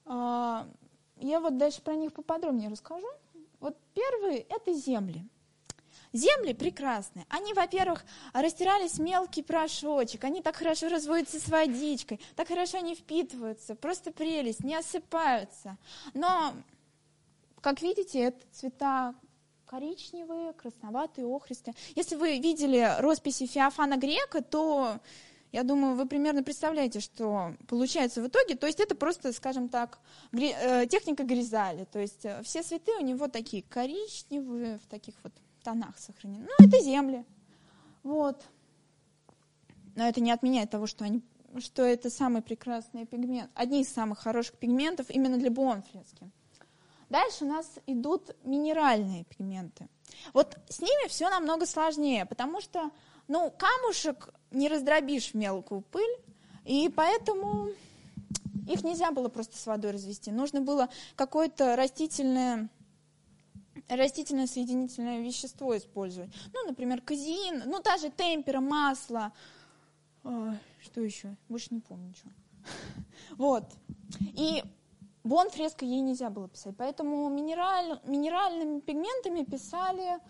[0.07, 0.67] А,
[1.19, 3.07] я вот дальше про них поподробнее расскажу.
[3.61, 5.27] Вот первые– это земли.
[6.13, 7.27] Земли прекрасные.
[7.29, 13.75] Они, во-первых, растирались мелкий порошочек, они так хорошо разводятся с водичкой, так хорошо они впитываются,
[13.75, 15.77] просто прелесть, не осыпаются.
[16.13, 16.55] Но,
[17.61, 19.15] как видите, это цвета
[19.75, 21.75] коричневые, красноватые, охристые.
[21.97, 25.01] Если вы видели росписи Феофана Грека, то
[25.51, 28.55] я думаю, вы примерно представляете, что получается в итоге.
[28.55, 29.99] То есть это просто, скажем так,
[30.33, 31.87] э, техника гризали.
[31.91, 35.33] То есть э, все цветы у него такие коричневые, в таких вот
[35.65, 36.47] тонах сохранены.
[36.47, 37.25] Ну, это земли.
[38.05, 38.45] Вот.
[39.97, 41.21] Но это не отменяет того, что, они,
[41.59, 46.31] что это самый прекрасный пигмент, одни из самых хороших пигментов именно для буонфрески.
[47.11, 49.89] Дальше у нас идут минеральные пигменты.
[50.33, 52.91] Вот с ними все намного сложнее, потому что
[53.29, 56.17] ну, камушек не раздробишь в мелкую пыль,
[56.65, 57.69] И поэтому
[58.69, 60.31] их нельзя было просто с водой развести.
[60.31, 62.69] Нужно было какое-то растительное
[63.89, 66.31] растительное соединительное вещество использовать.
[66.55, 69.33] Ну, например, казеин, ну, даже темпера, масло.
[70.23, 71.37] А, что еще?
[71.49, 72.31] Больше не помню ничего.
[73.37, 73.65] Вот.
[74.21, 74.63] И
[75.25, 76.75] бон фреска ей нельзя было писать.
[76.77, 80.21] Поэтому минераль, минеральными пигментами писали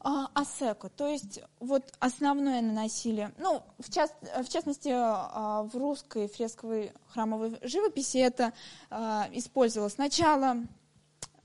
[0.00, 6.28] а, асеко, то есть вот основное наносили, ну, в, част, в частности, а, в русской
[6.28, 8.52] фресковой храмовой живописи это
[8.90, 9.94] а, использовалось.
[9.94, 10.56] Сначала,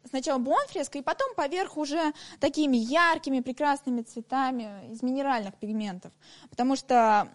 [0.07, 6.12] сначала буон фреска, и потом поверх уже такими яркими, прекрасными цветами из минеральных пигментов,
[6.51, 7.27] потому что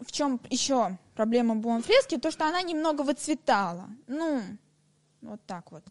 [0.00, 4.42] в чем еще проблема буон фрески, то, что она немного выцветала, ну,
[5.22, 5.84] вот так вот.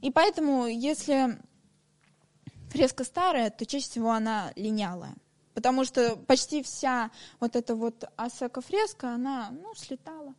[0.00, 1.38] И поэтому, если
[2.70, 5.14] фреска старая, то чаще всего она линялая.
[5.54, 10.34] Потому что почти вся вот эта вот асека фреска, она, ну, слетала.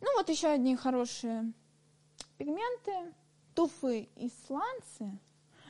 [0.00, 1.52] Ну, вот еще одни хорошие
[2.38, 3.14] пигменты,
[3.54, 5.18] туфы и сланцы.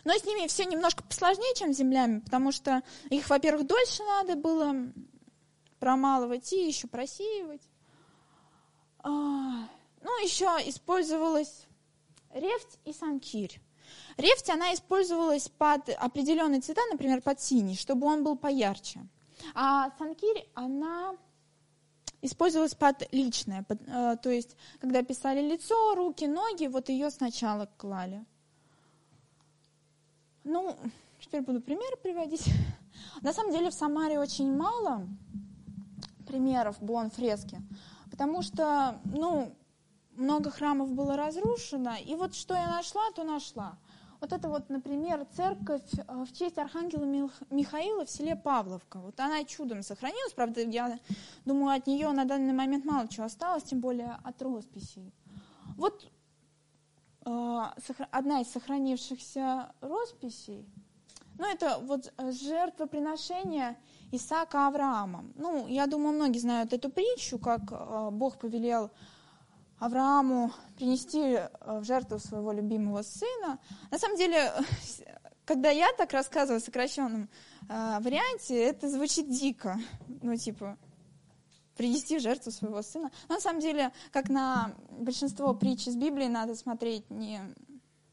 [0.05, 4.37] Но с ними все немножко посложнее, чем с землями, потому что их, во-первых, дольше надо
[4.37, 4.75] было
[5.83, 7.69] промалывать и еще просеивать.
[9.03, 11.67] А, ну, еще использовалась
[12.33, 13.61] рефть и санкирь.
[14.17, 19.01] Рефть, она использовалась под определенные цвета, например, под синий, чтобы он был поярче.
[19.57, 21.17] А санкирь, она
[22.21, 27.69] использовалась под личное, под, э, то есть, когда писали лицо, руки, ноги, вот ее сначала
[27.77, 28.25] клали.
[30.45, 30.77] Ну,
[31.19, 32.45] теперь буду примеры приводить.
[33.21, 35.09] На самом деле в Самаре очень мало
[36.33, 37.61] примеров бон фрески,
[38.11, 39.55] потому что, ну,
[40.17, 43.77] много храмов было разрушено, и вот что я нашла, то нашла.
[44.21, 47.05] Вот это вот, например, церковь э, в честь архангела
[47.51, 48.99] Михаила в селе Павловка.
[49.01, 50.99] Вот она чудом сохранилась, правда, я
[51.45, 55.13] думаю, от нее на данный момент мало чего осталось, тем более от росписей.
[55.77, 56.09] Вот
[57.27, 57.63] э,
[58.11, 60.67] одна из сохранившихся росписей,
[61.39, 63.77] ну, это вот жертвоприношение
[64.13, 65.33] Исаака Авраамом.
[65.37, 68.91] Ну, я думаю, многие знают эту притчу, как э, Бог повелел
[69.79, 71.49] Аврааму принести э,
[71.81, 73.59] в жертву своего любимого сына.
[73.91, 74.53] На самом деле,
[75.47, 77.31] когда я так рассказываю в сокращенном
[77.69, 79.81] э, варианте, это звучит дико.
[80.21, 80.77] Ну, типа,
[81.77, 83.11] принести в жертву своего сына.
[83.31, 87.41] Но на самом деле, как на большинство притч из Библии, надо смотреть не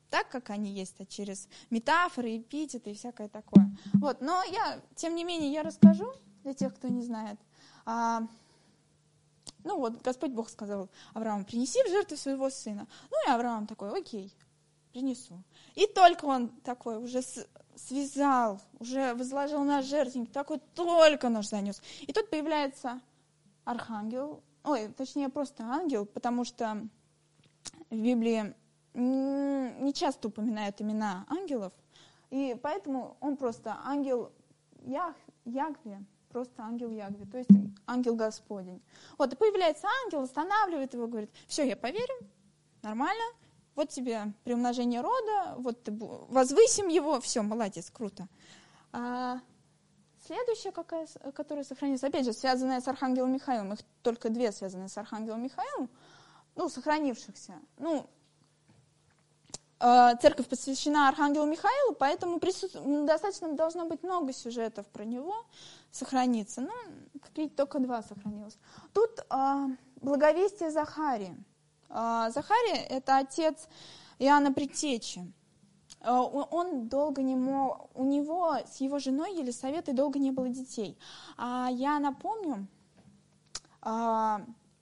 [0.10, 3.70] так, как они есть, а через метафоры, эпитеты и всякое такое.
[3.94, 6.12] Вот, но я, тем не менее, я расскажу
[6.44, 7.40] для тех, кто не знает.
[7.86, 8.24] А,
[9.64, 12.88] ну вот, Господь Бог сказал Аврааму, принеси в жертву своего сына.
[13.10, 14.34] Ну и Авраам такой, окей,
[14.92, 15.44] принесу.
[15.76, 17.22] И только он такой уже
[17.76, 21.82] связал, уже возложил на жертвенник, такой только нож занес.
[22.02, 23.02] И тут появляется
[23.64, 26.88] архангел, ой, точнее просто ангел, потому что
[27.90, 28.54] в Библии
[28.94, 31.74] не часто упоминают имена ангелов,
[32.30, 34.32] и поэтому он просто ангел
[34.86, 37.50] Ях, Ягве, просто ангел Ягве, то есть
[37.86, 38.82] ангел Господень.
[39.18, 42.14] Вот, и появляется ангел, останавливает его, говорит, все, я поверю,
[42.82, 43.24] нормально,
[43.76, 48.28] вот тебе приумножение рода, вот ты, возвысим его, все, молодец, круто.
[48.92, 49.40] А
[50.26, 54.98] следующая, какая, которая сохранилась, опять же, связанная с Архангелом Михаилом, их только две связанные с
[54.98, 55.90] Архангелом Михаилом,
[56.56, 57.54] ну, сохранившихся.
[57.78, 58.10] Ну,
[59.80, 62.74] церковь посвящена Архангелу Михаилу, поэтому присут...
[63.06, 65.34] достаточно должно быть много сюжетов про него
[65.92, 66.62] сохраниться.
[66.62, 66.72] Ну,
[67.22, 68.58] как видите, только два сохранилось.
[68.94, 69.68] Тут э,
[70.02, 71.34] благовестие Захарии.
[71.90, 73.70] Э, Захария– это отец
[74.20, 75.32] Иоанна Предтечи.
[76.02, 80.98] Э, он долго не мог, у него с его женой Елисаветой долго не было детей.
[81.38, 82.68] А я напомню,
[83.82, 83.90] э,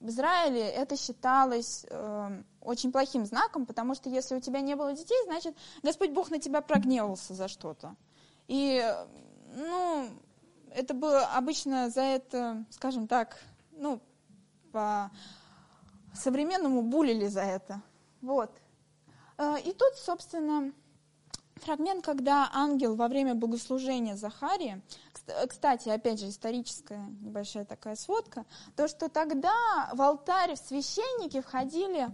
[0.00, 4.92] в Израиле это считалось э, очень плохим знаком, потому что если у тебя не было
[4.92, 7.94] детей, значит, Господь Бог на тебя прогневался за что-то.
[8.46, 8.82] И,
[9.56, 10.08] ну,
[10.74, 13.38] это было обычно за это, скажем так,
[13.72, 14.00] ну,
[14.72, 15.10] по
[16.14, 17.82] современному булили за это.
[18.20, 18.50] Вот.
[19.38, 20.72] Э, и тут, собственно,
[21.56, 24.82] фрагмент, когда ангел во время богослужения Захарии,
[25.48, 28.44] кстати, опять же, историческая небольшая такая сводка,
[28.76, 32.08] то, что тогда в алтарь в священники входили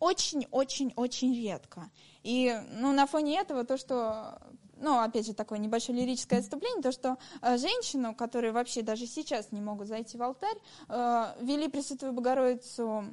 [0.00, 1.88] очень-очень-очень редко.
[2.22, 4.40] И ну, на фоне этого то, что
[4.80, 9.52] ну, опять же, такое небольшое лирическое отступление, то, что э, женщину, которые вообще даже сейчас
[9.52, 10.56] не могут зайти в алтарь,
[10.88, 13.04] э, вели Пресвятую Богородицу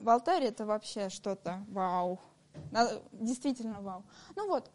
[0.00, 2.18] в алтарь, это вообще что-то вау.
[3.12, 4.04] Действительно вау.
[4.34, 4.70] Ну вот,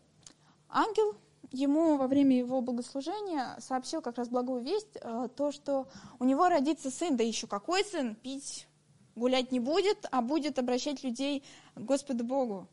[0.69, 1.15] ангел
[1.51, 5.88] ему во время его богослужения сообщил как раз благую весть, э, то, что
[6.19, 8.67] у него родится сын, да еще какой сын, пить,
[9.15, 11.43] гулять не будет, а будет обращать людей
[11.76, 12.67] к Господу Богу.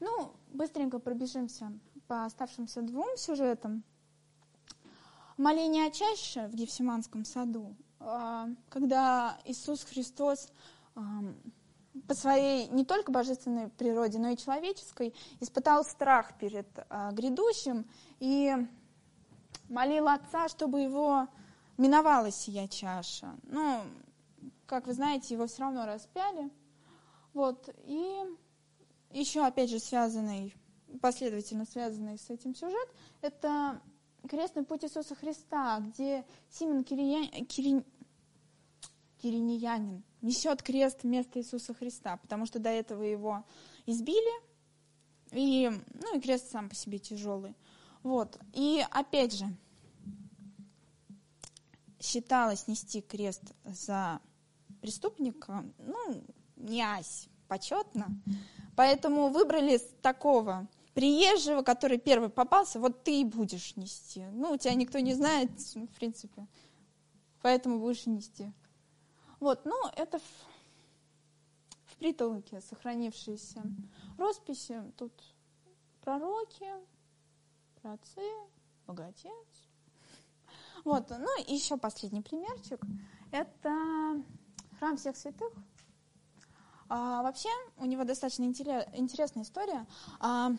[0.00, 1.72] Ну, быстренько пробежимся
[2.06, 3.82] по оставшимся двум сюжетам.
[5.36, 10.50] Моление о чаше в Гефсиманском саду, э, когда Иисус Христос
[12.06, 17.86] по своей не только божественной природе, но и человеческой, испытал страх перед а, грядущим
[18.20, 18.54] и
[19.68, 21.26] молил Отца, чтобы его
[21.78, 23.34] миновала сия чаша.
[23.44, 23.80] Ну,
[24.70, 26.48] как вы знаете, его все равно распяли.
[27.32, 28.24] Вот, и
[29.10, 30.54] еще, опять же, связанный,
[31.02, 32.88] последовательно связанный с этим сюжет,
[33.20, 33.82] это
[34.28, 37.26] крестный путь Иисуса Христа, где Симон Кирия...
[37.46, 37.84] Кири...
[39.20, 43.44] Кириньянин несет крест вместо Иисуса Христа, потому что до этого его
[43.86, 44.42] избили,
[45.32, 47.56] и, ну, и крест сам по себе тяжелый.
[48.04, 48.38] Вот.
[48.52, 49.46] И опять же,
[51.98, 54.20] считалось нести крест за
[54.80, 56.24] преступника, ну,
[56.56, 58.06] не ась, почетно.
[58.76, 64.24] Поэтому выбрали такого приезжего, который первый попался, вот ты и будешь нести.
[64.32, 66.46] Ну, тебя никто не знает, в принципе,
[67.42, 68.52] поэтому будешь нести.
[69.38, 70.22] Вот, ну, это в,
[71.86, 73.62] в притолоке сохранившиеся
[74.18, 74.82] росписи.
[74.98, 75.12] Тут
[76.02, 76.66] пророки,
[77.80, 78.20] праотцы,
[78.86, 79.70] богатец.
[80.84, 82.80] Вот, ну, и еще последний примерчик.
[83.32, 84.22] Это
[84.80, 85.52] храм всех святых.
[86.88, 89.86] А, вообще, у него достаточно интересная история.
[90.18, 90.50] А,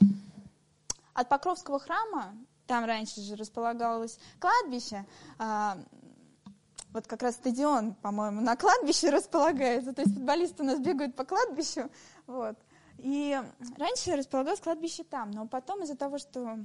[1.13, 2.33] от Покровского храма,
[2.67, 5.05] там раньше же располагалось кладбище,
[5.39, 5.77] а,
[6.93, 11.25] вот как раз стадион, по-моему, на кладбище располагается, то есть футболисты у нас бегают по
[11.25, 11.89] кладбищу,
[12.27, 12.57] вот.
[12.99, 13.41] И
[13.77, 16.59] раньше располагалось кладбище там, но потом из-за того, что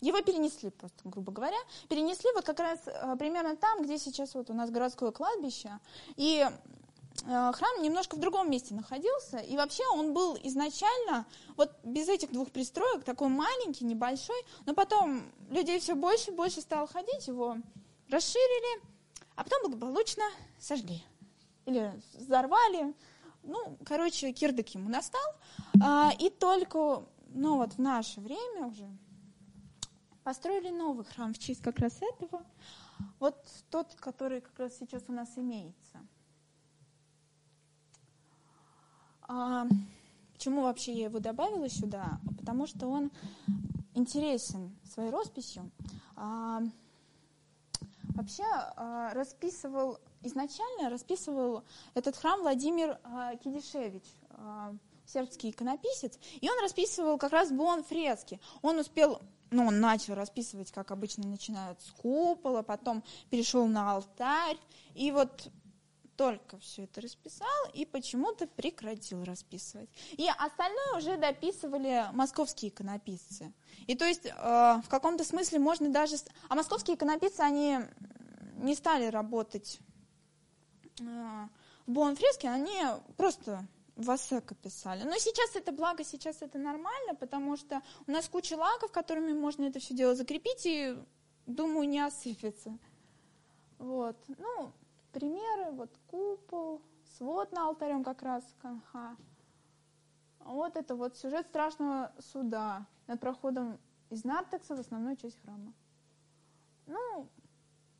[0.00, 1.56] его перенесли просто, грубо говоря,
[1.88, 5.78] перенесли вот как раз э, примерно там, где сейчас вот у нас городское кладбище,
[6.16, 6.50] и э,
[7.24, 11.26] храм немножко в другом месте находился, и вообще он был изначально
[11.56, 16.60] вот без этих двух пристроек, такой маленький, небольшой, но потом людей все больше и больше
[16.60, 17.56] стало ходить, его
[18.10, 18.82] расширили,
[19.36, 20.24] а потом благополучно
[20.60, 21.02] сожгли.
[21.66, 22.94] Или взорвали.
[23.42, 25.24] Ну, короче, кирдык ему настал.
[25.82, 28.88] А, и только, ну вот в наше время уже
[30.24, 32.42] построили новый храм в честь как раз этого.
[33.20, 33.36] Вот
[33.70, 35.98] тот, который как раз сейчас у нас имеется.
[39.22, 39.66] А,
[40.32, 42.18] почему вообще я его добавила сюда?
[42.38, 43.10] Потому что он
[43.94, 45.70] интересен своей росписью.
[46.16, 46.62] А,
[48.14, 54.72] Вообще а, расписывал, изначально расписывал этот храм Владимир а, Кидишевич, а,
[55.04, 58.40] сербский иконописец, и он расписывал как раз бон фрески.
[58.62, 59.20] Он успел,
[59.54, 64.58] ну, он начал расписывать, как обычно начинают с купола, потом перешел на алтарь,
[64.94, 65.50] и вот
[66.16, 69.88] только все это расписал и почему-то прекратил расписывать.
[70.12, 73.52] И остальное уже дописывали московские иконописцы.
[73.86, 76.16] И то есть э, в каком-то смысле можно даже...
[76.48, 77.80] А московские иконописцы, они
[78.58, 79.78] не стали работать
[81.00, 81.48] э,
[81.86, 82.80] в Буонфреске, они
[83.16, 85.04] просто в Асека писали.
[85.04, 89.64] Но сейчас это благо, сейчас это нормально, потому что у нас куча лаков, которыми можно
[89.64, 90.96] это все дело закрепить, и,
[91.46, 92.76] думаю, не осыпется.
[93.78, 94.16] Вот.
[94.38, 94.72] Ну,
[95.12, 96.82] примеры, вот купол,
[97.16, 99.16] свод на алтарем как раз канха.
[100.40, 103.78] Вот это вот сюжет страшного суда над проходом
[104.10, 105.72] из Нартекса в основную часть храма.
[106.86, 107.28] Ну,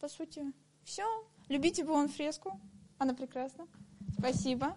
[0.00, 0.52] по сути,
[0.84, 1.04] все.
[1.48, 2.60] Любите Буон фреску.
[2.98, 3.66] Она прекрасна.
[4.18, 4.76] Спасибо.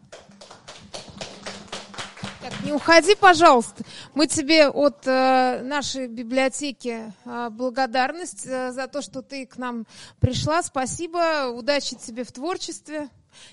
[2.50, 3.84] Так, не уходи, пожалуйста.
[4.14, 9.86] Мы тебе от э, нашей библиотеки э, благодарность э, за то, что ты к нам
[10.22, 10.64] пришла.
[10.64, 11.48] Спасибо.
[11.50, 13.10] Удачи тебе в творчестве.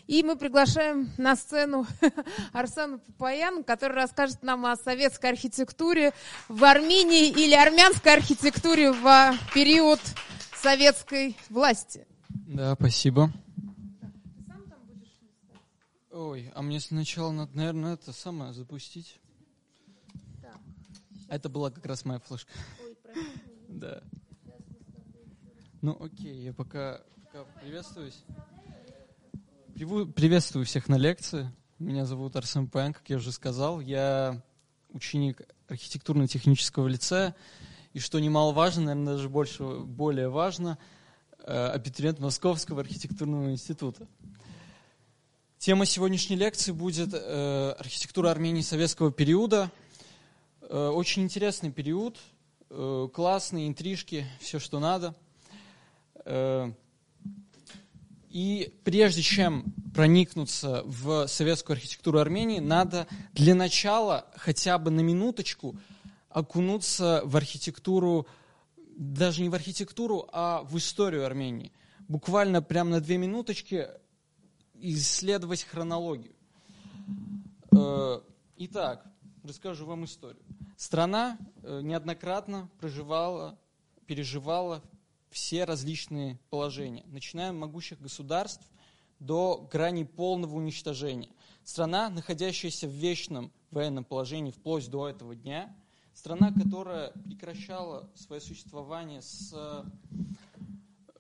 [0.07, 1.89] И мы приглашаем на сцену
[2.53, 6.13] Арсану Папаян, который расскажет нам о советской архитектуре
[6.49, 9.99] в Армении или армянской архитектуре в период
[10.63, 12.07] советской власти.
[12.29, 13.33] Да, спасибо.
[16.15, 19.19] Ой, а мне сначала надо, наверное, это самое запустить.
[20.41, 20.61] Так.
[21.27, 22.53] Это была как раз моя флешка.
[22.81, 22.97] Ой,
[23.67, 24.01] Да.
[25.83, 28.23] Ну, окей, я пока, пока приветствуюсь.
[29.75, 31.51] Приветствую всех на лекции.
[31.81, 33.81] Меня зовут Арсен Паян, как я уже сказал.
[33.81, 34.41] Я
[34.91, 37.35] ученик архитектурно-технического лицея.
[37.93, 40.79] И что немаловажно, наверное, даже больше, более важно,
[41.41, 44.07] э, абитуриент Московского архитектурного института.
[45.65, 49.71] Тема сегодняшней лекции будет э, архитектура Армении советского периода.
[50.61, 52.19] Э, очень интересный период.
[52.69, 55.15] э, классные интрижки, все, что надо.
[56.27, 56.71] Э,
[58.29, 65.77] и прежде чем проникнуться в советскую архитектуру Армении, надо для начала хотя бы на минуточку
[66.29, 68.27] окунуться в архитектуру,
[68.99, 71.73] даже не в архитектуру, а в историю Армении.
[72.07, 73.89] Буквально прямо на две минуточки
[74.93, 76.35] исследовать хронологию.
[77.73, 78.21] Э,
[78.57, 79.07] итак,
[79.43, 80.43] расскажу вам историю.
[80.77, 83.59] Страна э, неоднократно проживала,
[84.07, 84.83] переживала
[85.31, 88.69] все различные положения, начиная от могущих государств
[89.19, 91.31] до грани полного уничтожения.
[91.65, 95.75] Страна, находящаяся в вечном военном положении вплоть до этого дня,
[96.13, 99.55] страна, которая прекращала свое существование с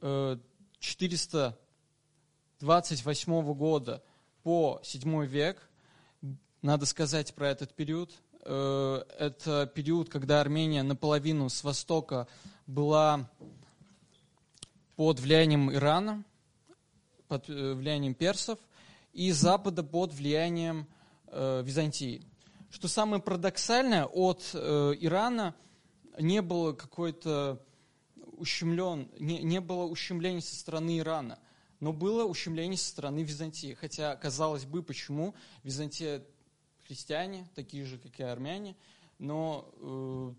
[0.03, 0.39] э,
[0.81, 1.59] 400
[2.65, 4.03] 28 года
[4.43, 5.69] по 7 век,
[6.63, 8.11] надо сказать про этот период,
[8.41, 12.27] э, это период, когда Армения наполовину с востока
[12.67, 13.29] была
[14.97, 16.25] под влиянием Ирана,
[17.29, 18.59] под э, влиянием персов,
[19.13, 20.87] и с запада под влиянием
[21.27, 22.25] э, Византии.
[22.71, 25.55] Что самое парадоксальное, от Ирана
[26.19, 27.63] не было какой-то
[28.39, 31.39] ущемлен, не, не было ущемления со стороны Ирана
[31.85, 33.75] но было ущемление со стороны Византии.
[33.75, 35.35] Хотя, казалось бы, почему?
[35.65, 36.25] Византия
[36.87, 38.75] христиане, такие же, как и армяне,
[39.19, 40.33] но э,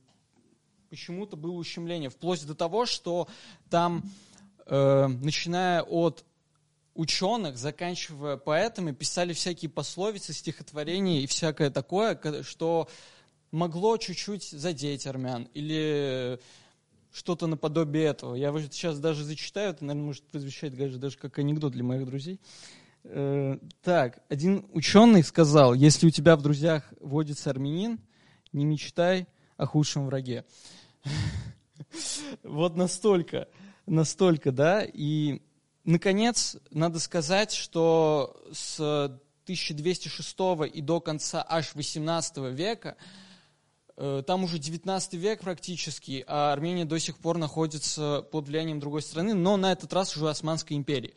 [0.90, 3.28] почему-то было ущемление, вплоть до того, что
[3.70, 4.02] там
[4.66, 6.26] э, начиная от
[6.96, 12.90] ученых, заканчивая поэтами, писали всякие пословицы, стихотворения и всякое такое, что
[13.52, 15.44] могло чуть-чуть задеть армян.
[15.54, 16.40] Или
[17.16, 18.36] что-то наподобие этого.
[18.36, 22.40] Я сейчас даже зачитаю, это, наверное, может прозвучать даже, даже как анекдот для моих друзей.
[23.04, 28.00] Э, так, один ученый сказал, если у тебя в друзьях водится армянин,
[28.52, 30.46] не мечтай о худшем враге.
[32.44, 33.48] Вот настолько
[33.86, 35.42] настолько, да, и,
[35.84, 40.36] наконец, надо сказать, что с 1206
[40.74, 42.98] и до конца аж 18 века,
[43.96, 49.34] там уже 19 век практически, а Армения до сих пор находится под влиянием другой страны,
[49.34, 51.14] но на этот раз уже Османской империи.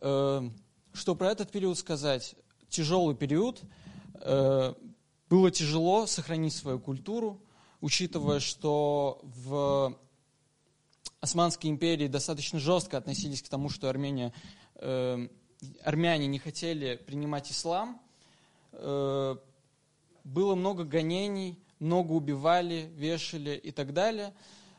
[0.00, 0.48] Э,
[0.92, 2.34] что про этот период сказать?
[2.68, 3.60] Тяжелый период.
[4.14, 4.74] Э,
[5.28, 7.40] было тяжело сохранить свою культуру,
[7.80, 9.96] учитывая, что в
[11.20, 14.32] Османской империи достаточно жестко относились к тому, что Армения,
[14.74, 15.28] э,
[15.84, 18.00] армяне не хотели принимать ислам.
[18.72, 19.36] Э,
[20.24, 24.32] было много гонений, много убивали, вешали и так далее.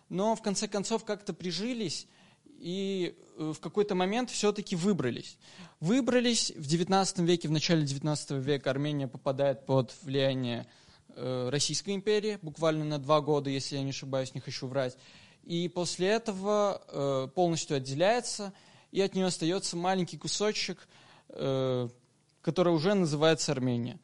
[0.10, 2.08] Но в конце концов как-то прижились
[2.46, 5.38] и э, в какой-то момент все-таки выбрались.
[5.80, 10.66] Выбрались в XIX веке, в начале XIX века Армения попадает под влияние
[11.10, 14.98] э, Российской империи, буквально на два года, если я не ошибаюсь, не хочу врать
[15.44, 18.54] и после этого э, полностью отделяется,
[18.92, 20.88] и от нее остается маленький кусочек,
[21.28, 24.00] который уже называется Армения.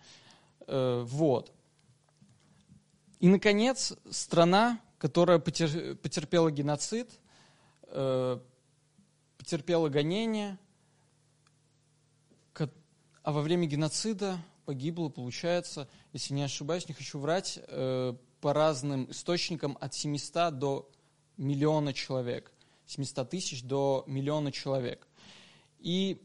[0.66, 1.52] Вот.
[3.20, 7.10] И, наконец, страна, которая потер, потерпела геноцид,
[7.88, 8.40] э,
[9.38, 10.58] потерпела гонение,
[13.24, 19.12] а во время геноцида погибло, получается, если не ошибаюсь, не хочу врать, э, по разным
[19.12, 20.90] источникам от 700 до
[21.38, 22.52] миллиона человек,
[22.86, 25.08] 700 тысяч до миллиона человек.
[25.80, 26.22] И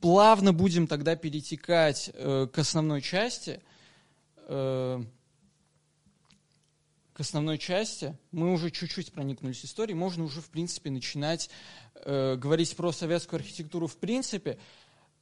[0.00, 3.60] плавно будем тогда перетекать э, к основной части.
[7.20, 8.16] Э, к основной части.
[8.32, 11.50] Мы уже чуть-чуть проникнулись историей, можно уже, в принципе, начинать
[11.94, 14.58] э, говорить про советскую архитектуру в принципе,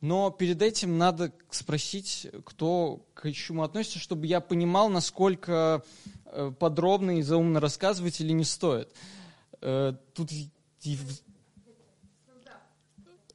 [0.01, 5.82] но перед этим надо спросить, кто к чему относится, чтобы я понимал, насколько
[6.30, 8.92] Э, подробно и заумно рассказывать или не стоит.
[9.61, 10.30] Э, тут...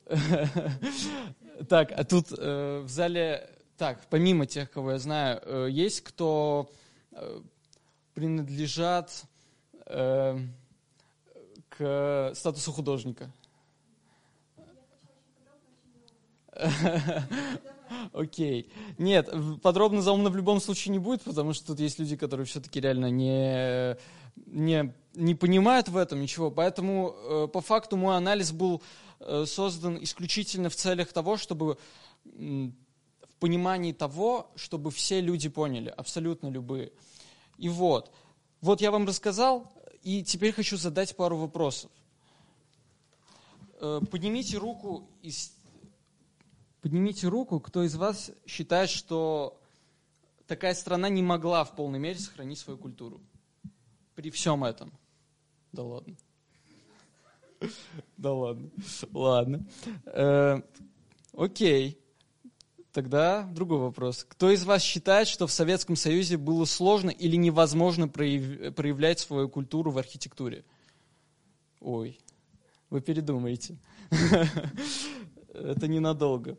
[1.70, 6.70] Так, а тут э, в зале, так, помимо тех, кого я знаю, есть кто
[8.14, 9.26] принадлежат
[11.70, 13.32] к статусу художника?
[18.14, 18.70] Окей.
[18.98, 19.30] Нет,
[19.62, 23.10] подробно заумно в любом случае не будет, потому что тут есть люди, которые все-таки реально
[23.10, 23.98] не,
[24.46, 26.52] не, не понимают в этом ничего.
[26.52, 28.82] Поэтому э, по факту мой анализ был
[29.20, 31.78] э, создан исключительно в целях того, чтобы
[32.26, 36.92] в понимании того, чтобы все люди поняли, абсолютно любые.
[37.58, 38.14] И вот,
[38.62, 41.92] вот я вам рассказал, и теперь хочу задать пару вопросов.
[43.80, 45.54] Э, поднимите руку из
[46.84, 49.58] Поднимите руку, кто из вас считает, что
[50.48, 53.22] такая страна не могла в полной мере сохранить свою культуру.
[54.16, 54.92] при всем этом.
[55.72, 56.18] Да ладно.
[58.18, 58.70] Да ладно.
[59.14, 59.66] Ладно.
[60.08, 60.62] Э,
[61.32, 62.03] окей.
[62.94, 64.24] Тогда другой вопрос.
[64.30, 69.90] Кто из вас считает, что в Советском Союзе было сложно или невозможно проявлять свою культуру
[69.90, 70.64] в архитектуре?
[71.82, 72.20] Ой,
[72.92, 73.78] вы передумаете.
[75.54, 76.56] Это ненадолго.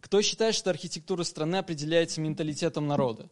[0.00, 3.28] Кто считает, что архитектура страны определяется менталитетом народа?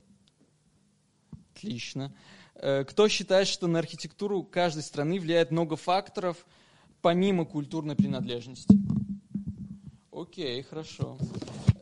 [1.54, 2.12] Отлично.
[2.56, 6.44] Э, кто считает, что на архитектуру каждой страны влияет много факторов,
[7.00, 8.76] помимо культурной принадлежности?
[10.10, 11.16] Окей, хорошо.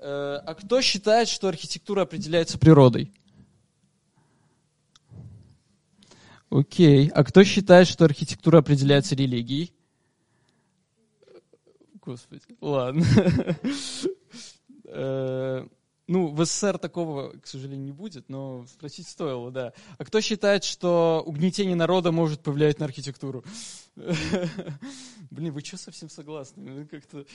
[0.08, 3.12] Э, а кто считает, что архитектура определяется природой?
[6.48, 7.08] Окей.
[7.08, 9.74] А кто считает, что архитектура определяется религией?
[12.00, 13.04] Господи, ладно.
[16.06, 19.72] Э, ну, в СССР такого, к сожалению, не будет, но спросить стоило, да.
[19.98, 23.44] А кто считает, что угнетение народа может повлиять на архитектуру?
[25.30, 26.62] Блин, вы что совсем согласны?
[26.62, 27.26] Ну, как-то...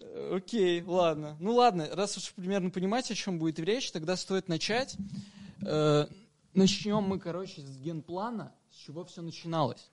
[0.00, 1.36] Э, окей, ладно.
[1.40, 4.96] Ну ладно, раз уж примерно понимаете, о чем будет речь, тогда стоит начать.
[5.62, 6.06] Э,
[6.54, 9.90] начнем мы, короче, с генплана, с чего все начиналось.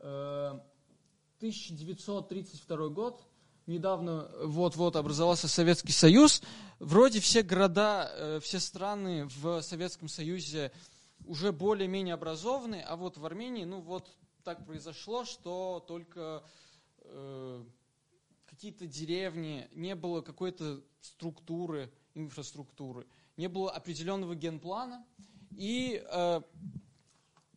[0.00, 3.22] 1932 год,
[3.66, 6.42] недавно вот-вот образовался Советский Союз.
[6.78, 10.72] Вроде все города, э, все страны в Советском Союзе
[11.24, 14.08] уже более-менее образованы, а вот в Армении, ну вот
[14.44, 16.44] так произошло, что только
[17.00, 17.64] э,
[18.46, 23.06] какие-то деревни, не было какой-то структуры, инфраструктуры,
[23.36, 25.04] не было определенного генплана,
[25.56, 26.40] и э,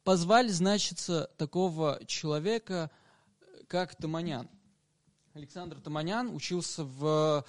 [0.03, 1.07] позвали, значит,
[1.37, 2.89] такого человека,
[3.67, 4.49] как Таманян.
[5.39, 7.45] Александр Таманян учился в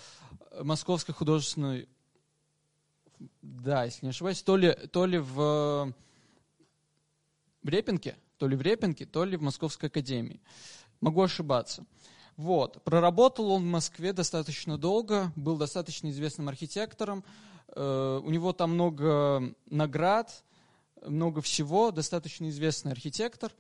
[0.53, 1.89] э, Московской художественной,
[3.43, 5.93] да, если не ошибаюсь, то ли, то ли в,
[7.65, 10.41] в Репинке, то ли в Репинке, то ли в Московской академии.
[11.01, 11.85] Могу ошибаться.
[12.37, 12.81] Вот.
[12.85, 17.25] Проработал он в Москве достаточно долго, был достаточно известным архитектором.
[17.75, 20.45] Э, у него там много наград,
[21.05, 23.53] много всего, достаточно известный архитектор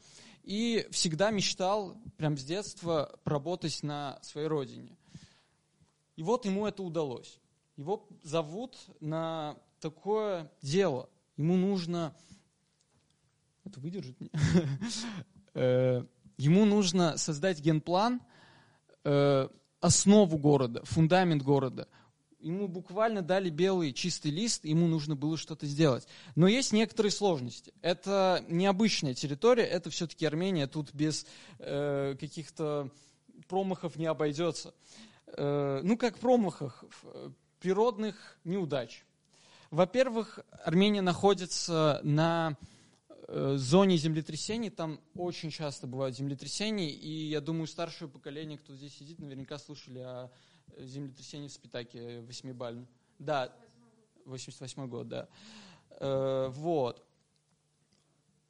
[0.42, 4.96] и всегда мечтал, прям с детства, поработать на своей родине.
[6.16, 7.40] И вот ему это удалось.
[7.76, 11.08] Его зовут на такое дело.
[11.36, 12.14] Ему нужно...
[13.64, 14.16] Это выдержит?
[15.52, 16.04] Э,
[16.38, 18.20] ему нужно создать генплан,
[19.02, 19.48] э,
[19.80, 21.88] основу города, фундамент города–
[22.40, 26.06] ему буквально дали белый чистый лист, ему нужно было что-то сделать.
[26.34, 27.72] Но есть некоторые сложности.
[27.82, 31.26] Это необычная территория, это все-таки Армения, тут без
[31.58, 32.90] э, каких-то
[33.48, 34.74] промахов не обойдется.
[35.26, 36.84] Э, ну, как промахах,
[37.60, 39.04] природных неудач.
[39.70, 42.56] Во-первых, Армения находится на
[43.28, 48.96] э, зоне землетрясений, там очень часто бывают землетрясения, и я думаю, старшее поколение, кто здесь
[48.96, 50.30] сидит, наверняка слышали о
[50.78, 52.86] землетрясение в Спитаке восьмибально.
[53.18, 53.52] Да,
[54.24, 55.28] 88 год, да.
[56.00, 57.04] Э, вот.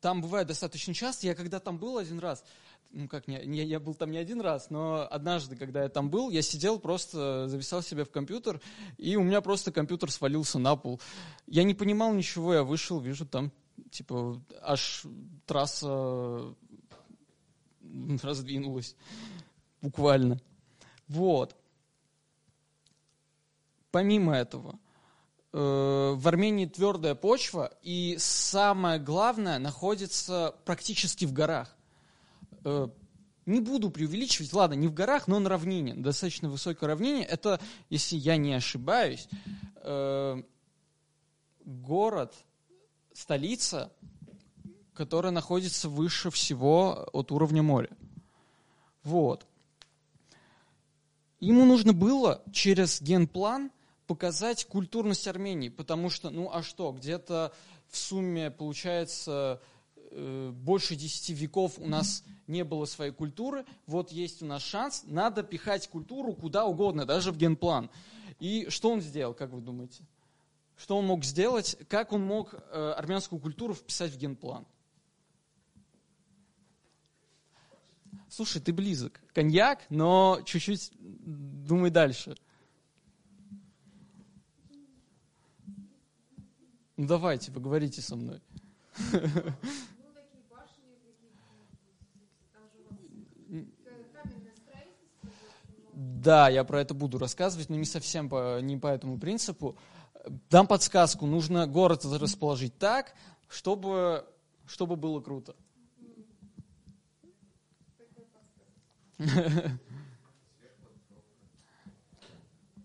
[0.01, 1.27] Там бывает достаточно часто.
[1.27, 2.45] Я когда там был один раз,
[2.91, 6.11] ну как, не, не, я был там не один раз, но однажды, когда я там
[6.11, 8.61] был, я сидел просто, зависал себе в компьютер,
[8.97, 11.01] и у меня просто компьютер свалился на пол.
[11.47, 13.53] Я не понимал ничего, я вышел, вижу там,
[13.91, 15.05] типа, аж
[15.47, 16.55] трасса
[18.23, 18.97] раздвинулась,
[19.83, 20.41] буквально.
[21.09, 21.57] Вот.
[23.91, 24.79] Помимо этого,
[25.53, 31.77] э, в Армении твердая почва, и самое главное, находится практически в горах.
[32.65, 32.89] Э,
[33.47, 37.25] не буду преувеличивать, ладно, не в горах, но на равнине, достаточно высокое равнине.
[37.25, 39.29] Это, если я не ошибаюсь,
[39.83, 40.43] э,
[41.65, 42.35] город,
[43.13, 43.93] столица,
[44.95, 47.91] которая находится выше всего от уровня моря.
[49.03, 49.47] Вот.
[51.41, 53.73] Ему нужно было через генплан
[54.11, 57.55] показать культурность Армении, потому что, ну а что, где-то
[57.87, 59.63] в сумме получается
[60.11, 65.05] э, больше десяти веков у нас не было своей культуры, вот есть у нас шанс,
[65.07, 67.89] надо пихать культуру куда угодно, даже в генплан.
[68.41, 70.03] И что он сделал, как вы думаете?
[70.77, 74.67] Что он мог сделать, как он мог э, армянскую культуру вписать в генплан?
[78.29, 79.21] Слушай, ты близок.
[79.35, 82.35] Коньяк, но чуть-чуть думай дальше.
[87.01, 88.43] Ну давайте, поговорите со мной.
[95.95, 99.79] Да, я про это буду рассказывать, но не совсем по, не по этому принципу.
[100.51, 101.25] Дам подсказку.
[101.25, 103.15] Нужно город расположить так,
[103.49, 104.27] чтобы,
[104.67, 105.57] чтобы было круто.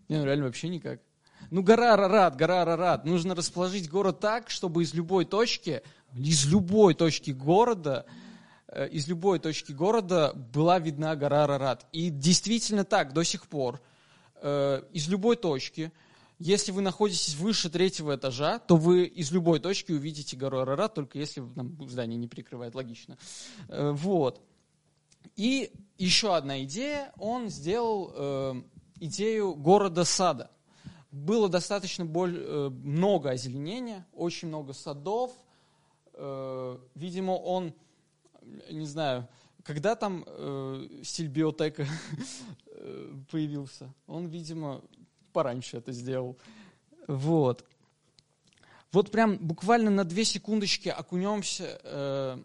[0.08, 1.02] Не, ну реально вообще никак.
[1.56, 3.06] Ну, гора Арарат, гора Арарат.
[3.06, 5.84] Нужно расположить город так, чтобы из любой точки,
[6.14, 8.06] из любой точки города,
[8.68, 11.88] э, из любой точки города была видна гора Арарат.
[11.94, 13.82] И действительно так до сих пор.
[14.42, 15.94] Э, из любой точки,
[16.40, 21.20] если вы находитесь выше третьего этажа, то вы из любой точки увидите гору Арарат, только
[21.20, 23.18] если там, здание не прикрывает, логично.
[23.70, 24.42] Э, вот.
[25.38, 27.14] И еще одна идея.
[27.18, 28.62] Он сделал
[29.00, 30.52] идею города-сада.
[31.16, 35.32] Было достаточно боль, э, много озеленения, очень много садов.
[36.12, 37.74] Э, видимо, он,
[38.70, 39.26] не знаю,
[39.64, 41.88] когда там э, стиль биотека
[43.32, 44.82] появился, он, видимо,
[45.32, 46.38] пораньше это сделал.
[47.08, 47.64] Вот.
[48.92, 52.44] Вот прям буквально на две секундочки окунемся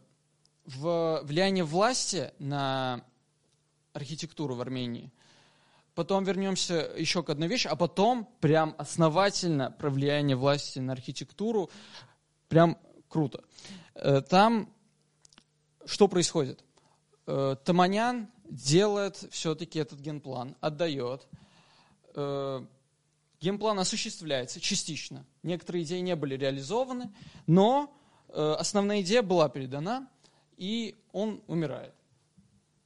[0.65, 3.05] в влияние власти на
[3.93, 5.11] архитектуру в Армении
[6.01, 11.69] потом вернемся еще к одной вещи, а потом прям основательно про влияние власти на архитектуру.
[12.49, 13.45] Прям круто.
[13.95, 14.73] Э, там
[15.85, 16.65] что происходит?
[17.27, 21.29] Э, Таманян делает все-таки этот генплан, отдает.
[22.15, 22.65] Э,
[23.39, 25.27] генплан осуществляется частично.
[25.43, 27.13] Некоторые идеи не были реализованы,
[27.47, 27.95] но
[28.33, 30.09] основная идея была передана,
[30.57, 31.93] и он умирает.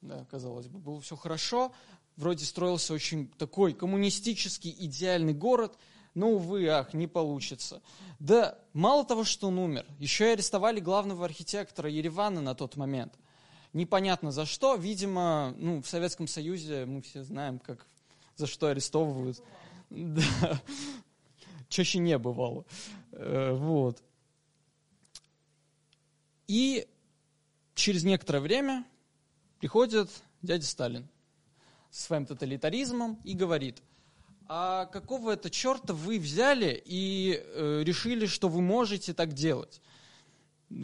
[0.01, 1.73] Да, казалось бы, было все хорошо,
[2.17, 5.77] вроде строился очень такой коммунистический идеальный город,
[6.15, 7.83] но, увы, ах, не получится.
[8.21, 13.13] Да мало того, что он умер, еще и арестовали главного архитектора Еревана на тот момент.
[13.73, 17.87] Непонятно за что, видимо, ну, в Советском Союзе мы все знаем, как,
[18.37, 19.43] за что арестовывают.
[19.91, 20.63] Да.
[21.69, 22.65] Чаще не бывало.
[23.13, 24.01] Э, вот.
[26.47, 26.87] И
[27.75, 28.85] через некоторое время
[29.59, 30.09] приходит
[30.43, 31.09] дядя Сталин
[31.95, 33.83] своим тоталитаризмом и говорит,
[34.47, 39.81] а какого это черта вы взяли и э, решили, что вы можете так делать?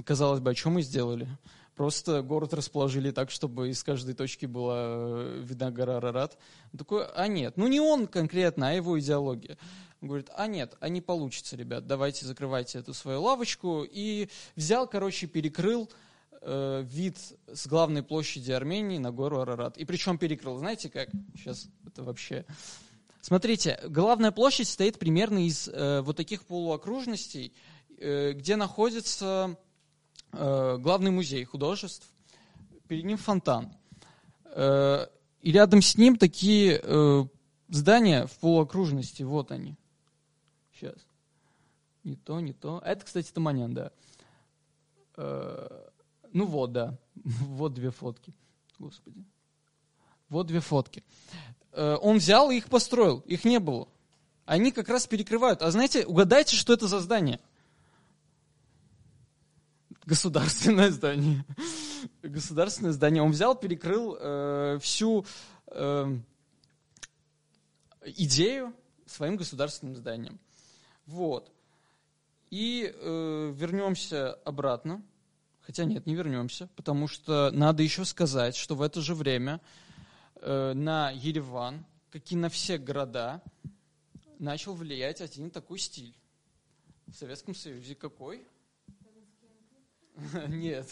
[0.05, 1.29] Казалось бы, о чем мы сделали?
[1.75, 6.39] Просто город расположили так, чтобы из каждой точки была э, видна гора Арарат.
[6.73, 9.59] Он такой, а нет, ну не он конкретно, а его идеология.
[10.01, 13.85] Он говорит, а нет, а не получится, ребят, давайте закрывайте эту свою лавочку.
[13.91, 15.91] И взял, короче, перекрыл
[16.41, 17.16] э, вид
[17.53, 19.76] с главной площади Армении на гору Арарат.
[19.78, 21.09] И причем перекрыл, знаете как?
[21.34, 22.45] Сейчас это вообще...
[23.22, 27.53] Смотрите, главная площадь стоит примерно из э, вот таких полуокружностей,
[27.99, 29.57] э, где находится
[30.32, 32.07] э, главный музей художеств.
[32.88, 33.74] Перед ним фонтан.
[34.45, 35.07] Э,
[35.43, 37.24] и рядом с ним такие э,
[37.68, 39.22] здания в полуокружности.
[39.22, 39.76] Вот они.
[40.74, 40.97] Сейчас.
[42.05, 42.80] Не то, не то.
[42.84, 43.93] Это, кстати, Таманян, да.
[45.16, 45.89] Э,
[46.33, 46.99] ну вот, да.
[47.24, 48.33] Вот две фотки.
[48.78, 49.24] Господи.
[50.28, 51.05] Вот две фотки.
[51.72, 53.20] Э, он взял и их построил.
[53.20, 53.89] Их не было.
[54.47, 55.62] Они как раз перекрывают.
[55.62, 57.41] А знаете, угадайте, что это за здание?
[60.05, 61.45] Государственное здание.
[62.22, 63.22] Государственное здание.
[63.22, 65.24] Он взял, перекрыл э, всю
[65.66, 66.16] э,
[68.05, 68.74] идею
[69.07, 70.41] своим государственным зданием.
[71.07, 71.53] Вот.
[72.51, 75.03] И э, вернемся обратно
[75.71, 79.61] Хотя нет, не вернемся, потому что надо еще сказать, что в это же время
[80.35, 83.41] э, на Ереван, как и на все города,
[84.41, 86.12] начал влиять один такой стиль.
[87.07, 88.45] В Советском Союзе какой?
[90.49, 90.89] Нет,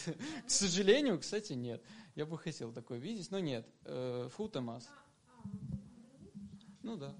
[0.47, 1.83] к сожалению, кстати, нет.
[2.15, 3.67] Я бы хотел такое видеть, но нет.
[3.83, 4.87] Э, Футемас.
[6.83, 7.13] Ну да.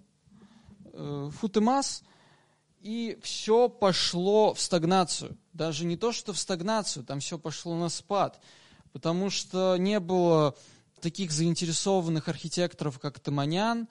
[0.93, 2.05] Э, Футемас–
[2.81, 5.37] и все пошло в стагнацию.
[5.53, 8.39] Даже не то, что в стагнацию, там все пошло на спад,
[8.93, 10.55] потому что не было
[11.01, 13.87] таких заинтересованных архитекторов, как Таманян,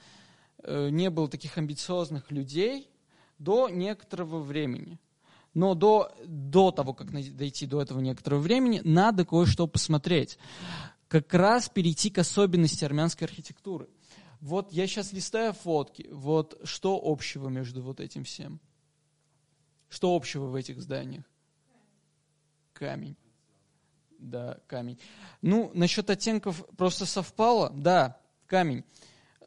[0.63, 2.91] э, не было таких амбициозных людей
[3.39, 4.99] до некоторого времени.
[5.55, 10.39] Но до, до того, как дойти до этого некоторого времени, надо кое-что посмотреть.
[11.09, 13.89] Как раз перейти к особенности армянской архитектуры.
[14.41, 16.09] Вот я сейчас листаю фотки.
[16.13, 18.61] Вот что общего между вот этим всем?
[19.89, 21.25] Что общего в этих зданиях?
[22.73, 23.17] Камень.
[24.19, 24.99] Да, камень.
[25.43, 27.71] Ну, насчет оттенков просто совпало.
[27.71, 28.85] Да, камень.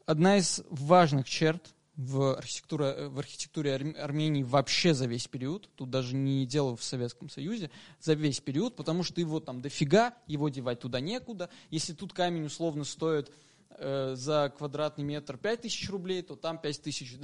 [0.06, 6.14] Одна из важных черт в архитектуре, в архитектуре Армении вообще за весь период, тут даже
[6.14, 7.70] не дело в Советском Союзе,
[8.00, 11.50] за весь период, потому что его там дофига, его девать туда некуда.
[11.70, 13.30] Если тут камень условно стоит
[13.78, 17.18] э, за квадратный метр 5000 рублей, то там 5000.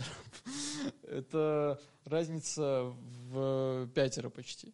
[1.02, 2.94] Это разница
[3.30, 4.72] в пятеро почти.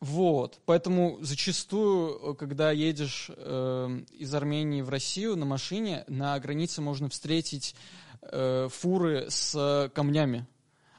[0.00, 7.08] Вот, поэтому зачастую, когда едешь э, из Армении в Россию на машине, на границе можно
[7.08, 7.76] встретить
[8.22, 10.46] э, фуры с камнями.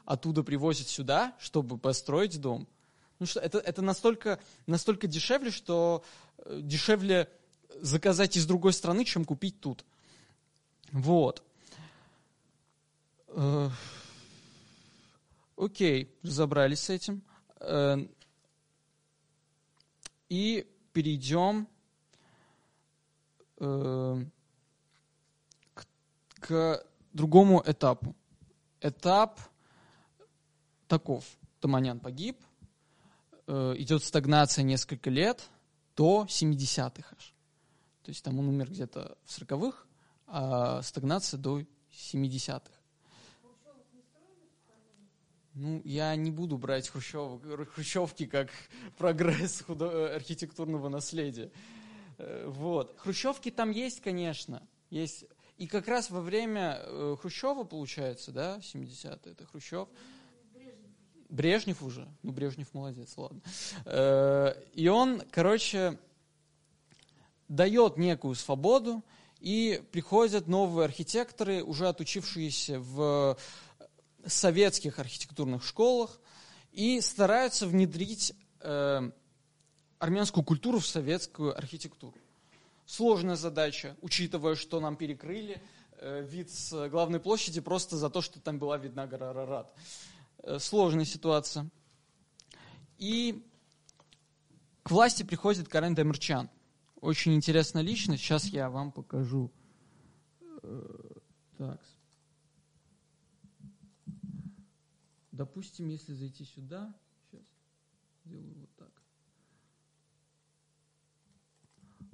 [0.06, 2.66] Оттуда привозят сюда, чтобы построить дом.
[3.18, 6.02] Ну что, это, это настолько, настолько дешевле, что
[6.38, 7.28] э, дешевле
[7.80, 9.84] заказать из другой страны, чем купить тут.
[10.92, 11.42] Вот.
[13.28, 13.68] Э,
[15.56, 17.22] окей, разобрались с этим.
[17.60, 17.96] Э,
[20.28, 21.68] и перейдем
[23.58, 24.24] э,
[26.40, 28.14] к, другому этапу.
[28.80, 29.40] Этап
[30.86, 31.24] таков.
[31.60, 32.36] Таманян погиб,
[33.46, 35.48] идет стагнация несколько лет,
[35.96, 37.33] до 70-х аж.
[38.04, 39.78] То есть там он умер где-то в 40-х,
[40.26, 42.70] а стагнация до 70-х.
[45.54, 47.40] Ну, я не буду брать хрущев,
[47.72, 48.50] хрущевки как
[48.98, 51.50] прогресс худо, э, архитектурного наследия.
[52.18, 52.94] Э, вот.
[52.98, 54.66] Хрущевки там есть, конечно.
[54.90, 55.24] Есть.
[55.56, 59.88] И как раз во время э, Хрущева, получается, да, 70-е, это Хрущев.
[61.30, 62.06] Брежнев уже.
[62.22, 63.40] Ну, Брежнев молодец, ладно.
[64.74, 65.98] И он, короче,
[67.54, 69.02] дает некую свободу,
[69.40, 73.36] и приходят новые архитекторы, уже отучившиеся в
[74.26, 76.18] советских архитектурных школах
[76.72, 79.10] и стараются внедрить э,
[79.98, 82.16] армянскую культуру в советскую архитектуру.
[82.86, 85.60] Сложная задача, учитывая, что нам перекрыли
[85.98, 89.72] э, вид с главной площади просто за то, что там была видна гора Арарат.
[90.38, 91.68] Э, сложная ситуация.
[92.98, 93.42] И
[94.82, 96.48] к власти приходит Карен Демирчан.
[97.04, 98.22] Очень интересная личность.
[98.22, 99.52] Сейчас я вам покажу.
[100.62, 101.10] Э,
[101.58, 101.78] так,
[105.30, 106.98] Допустим, если зайти сюда,
[107.30, 107.42] сейчас
[108.24, 109.02] сделаю вот так.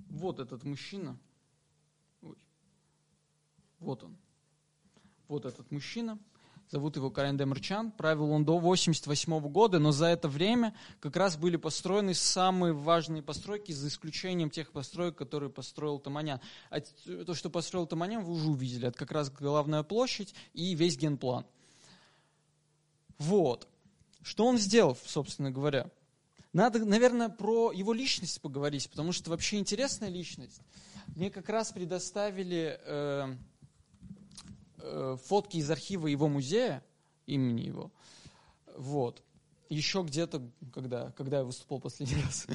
[0.08, 1.16] Вот этот мужчина.
[2.22, 2.36] Ой.
[3.78, 4.16] Вот он.
[5.28, 6.18] Вот этот мужчина.
[6.70, 7.90] Зовут его Карен Демерчан.
[7.90, 13.24] Правил он до 88 года, но за это время как раз были построены самые важные
[13.24, 16.40] постройки, за исключением тех построек, которые построил Таманян.
[16.70, 18.86] А то, что построил Таманян, вы уже увидели.
[18.86, 21.44] Это как раз главная площадь и весь генплан.
[23.18, 23.66] Вот.
[24.22, 25.90] Что он сделал, собственно говоря?
[26.52, 30.60] Надо, наверное, про его личность поговорить, потому что вообще интересная личность.
[31.16, 33.34] Мне как раз предоставили э,
[35.24, 36.82] фотки из архива его музея,
[37.26, 37.90] имени его.
[38.76, 39.22] Вот.
[39.68, 42.46] Еще где-то, когда, когда я выступал последний раз,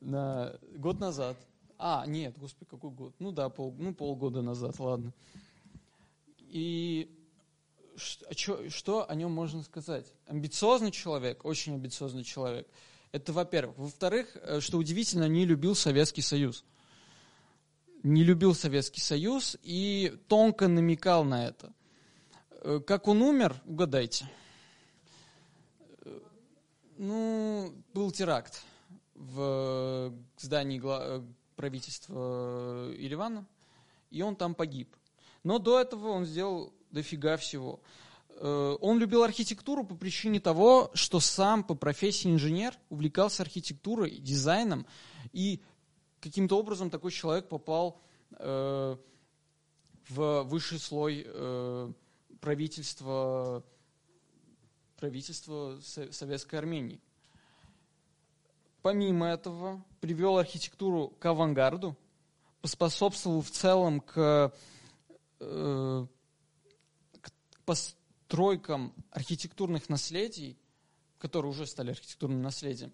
[0.00, 1.36] на, год назад.
[1.78, 3.14] А, нет, господи, какой год?
[3.18, 5.12] Ну да, пол, ну, полгода назад, ладно.
[6.38, 7.10] И
[7.96, 10.12] что, что о нем можно сказать?
[10.26, 12.68] Амбициозный человек, очень амбициозный человек.
[13.12, 13.76] Это во-первых.
[13.78, 16.64] Во-вторых, э, что удивительно, не любил Советский Союз.
[18.02, 21.72] Не любил Советский Союз и тонко намекал на это.
[22.62, 24.30] Э, как он умер, угадайте.
[26.04, 26.20] Э,
[26.96, 28.62] ну, был теракт
[29.14, 30.80] в здании
[31.56, 33.46] правительства Еревана,
[34.10, 34.96] и он там погиб.
[35.42, 37.80] Но до этого он сделал дофига всего.
[38.36, 44.86] Э, он любил архитектуру по причине того, что сам по профессии инженер увлекался архитектурой, дизайном,
[45.32, 45.60] и
[46.20, 48.00] каким-то образом такой человек попал
[48.32, 48.96] э,
[50.08, 51.92] в высший слой э,
[52.40, 53.64] правительства,
[54.96, 57.00] правительства Советской Армении.
[58.82, 61.96] Помимо этого, привел архитектуру к авангарду,
[62.62, 64.52] поспособствовал в целом к
[67.64, 70.58] постройкам архитектурных наследий,
[71.18, 72.92] которые уже стали архитектурным наследием,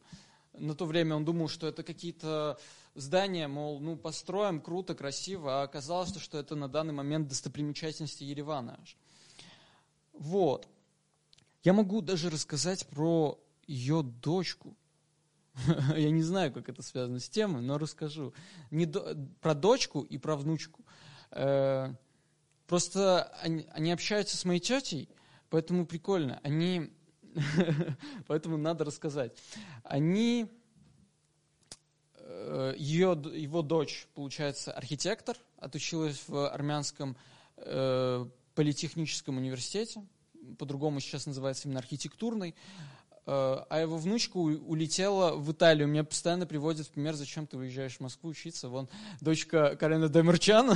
[0.58, 2.58] на то время он думал, что это какие-то
[2.96, 8.78] здания, мол, ну, построим, круто, красиво, а оказалось, что это на данный момент достопримечательности Еревана.
[10.12, 10.68] Вот.
[11.62, 14.76] Я могу даже рассказать про ее дочку.
[15.96, 18.34] Я не знаю, как это связано с темой, но расскажу.
[18.70, 19.16] Не до...
[19.40, 20.84] Про дочку и про внучку.
[21.30, 21.94] Э,
[22.66, 25.08] Просто они, они общаются с моей тетей,
[25.50, 26.40] поэтому прикольно.
[26.42, 26.92] Они,
[28.26, 29.36] поэтому надо рассказать.
[29.84, 30.46] Они,
[32.76, 37.16] ее, его дочь, получается, архитектор, отучилась в армянском
[37.56, 40.02] э, политехническом университете,
[40.58, 42.54] по-другому сейчас называется именно архитектурный.
[43.26, 45.88] Э, а его внучка улетела в Италию.
[45.88, 48.68] Меня постоянно приводят в пример, зачем ты уезжаешь в Москву учиться.
[48.68, 48.88] Вон
[49.20, 50.74] дочка Карена Демерчана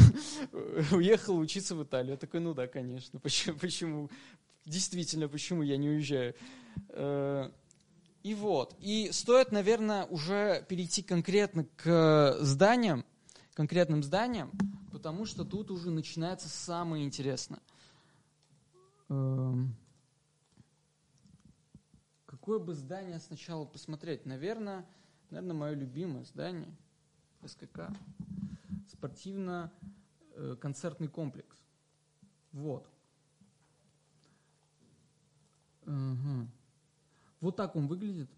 [0.93, 2.13] уехала учиться в Италию.
[2.13, 3.21] Я такой, ну да, конечно.
[3.21, 3.59] Почему?
[3.59, 4.11] почему?
[4.67, 6.35] Действительно, почему я не уезжаю?
[8.23, 8.77] Э, И вот.
[8.81, 13.05] И стоит, наверное, уже перейти конкретно к зданиям,
[13.55, 14.51] конкретным зданиям,
[14.93, 17.61] потому что тут уже начинается самое интересное.
[19.09, 19.77] Эм,
[22.27, 24.27] какое бы здание сначала посмотреть?
[24.27, 24.85] Наверное,
[25.31, 26.69] наверное, мое любимое здание
[27.45, 27.91] СКК.
[28.89, 31.57] Спортивно-концертный э, комплекс.
[32.53, 32.89] Вот.
[35.87, 36.49] Угу.
[37.41, 38.31] Вот так он выглядит.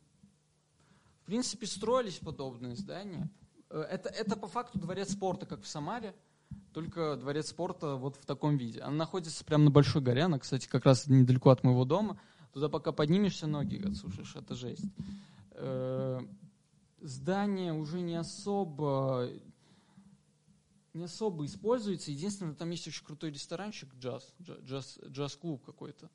[1.23, 3.31] В принципе, строились подобные здания.
[3.71, 6.15] Э, это, это по факту дворец спорта, как в Самаре,
[6.73, 8.81] только дворец спорта вот в таком виде.
[8.81, 12.19] Она находится прямо на Большой горе, она, кстати, как раз недалеко от моего дома.
[12.53, 14.85] Туда пока поднимешься, ноги отсушишь, это жесть.
[15.53, 16.21] Э,
[17.01, 19.31] здание уже не особо
[20.95, 22.11] не особо используется.
[22.11, 26.11] Единственное, там есть очень крутой ресторанчик, джаз, джаз, джаз-клуб какой-то.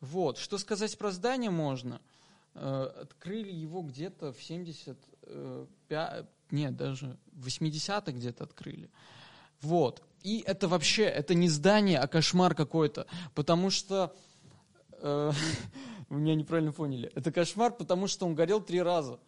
[0.00, 0.38] Вот.
[0.38, 2.00] Что сказать про здание можно?
[2.54, 8.90] Э, открыли его где-то в 75, нет, даже в 80-х где-то открыли.
[9.60, 10.02] Вот.
[10.22, 13.06] И это вообще, это не здание, а кошмар какой-то.
[13.34, 14.14] Потому что,
[14.90, 15.32] э,
[16.08, 19.18] вы меня неправильно поняли, это кошмар, потому что он горел три раза.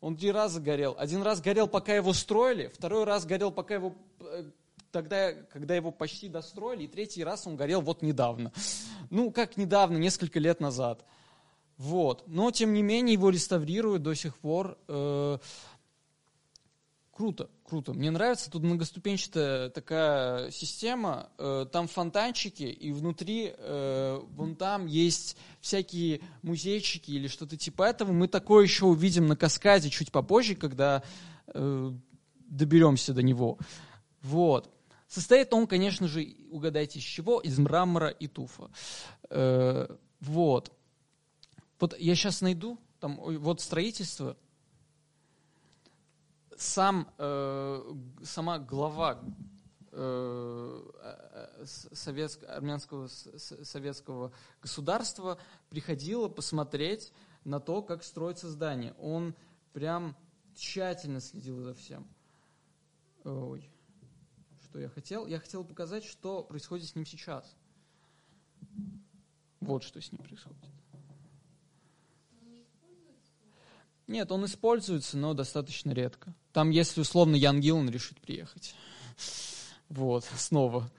[0.00, 0.96] Он три раза горел.
[0.98, 4.50] Один раз горел, пока его строили, второй раз горел, пока его э,
[4.92, 8.52] тогда, когда его почти достроили, и третий раз он горел вот недавно.
[9.10, 11.04] Ну, как недавно, несколько лет назад.
[11.78, 12.24] Вот.
[12.26, 14.78] Но, тем не менее, его реставрируют до сих пор.
[14.86, 15.38] Э,
[17.10, 17.92] круто, круто.
[17.94, 21.30] Мне нравится, тут многоступенчатая такая система.
[21.38, 28.12] Э, там фонтанчики, и внутри, э, вон там есть всякие музейчики или что-то типа этого.
[28.12, 31.02] Мы такое еще увидим на каскаде чуть попозже, когда
[32.48, 33.58] доберемся до него.
[34.22, 34.70] Вот.
[35.12, 38.70] Состоит он, конечно же, угадайте из чего, из мрамора и туфа.
[39.28, 40.72] Э, вот.
[41.78, 44.38] Вот я сейчас найду, там, вот строительство,
[46.56, 47.94] сам, э,
[48.24, 49.22] сама глава
[49.90, 50.82] э,
[51.92, 54.32] советско, армянского советского
[54.62, 55.36] государства
[55.68, 57.12] приходила посмотреть
[57.44, 58.94] на то, как строится здание.
[58.98, 59.34] Он
[59.74, 60.16] прям
[60.54, 62.08] тщательно следил за всем.
[63.24, 63.72] Ой
[64.72, 65.26] что я хотел.
[65.26, 67.54] Я хотел показать, что происходит с ним сейчас.
[69.60, 70.64] Вот что с ним происходит.
[74.06, 76.34] Нет, он используется, но достаточно редко.
[76.54, 78.74] Там, если условно Ян Гиллан решит приехать.
[79.90, 80.90] Вот, снова.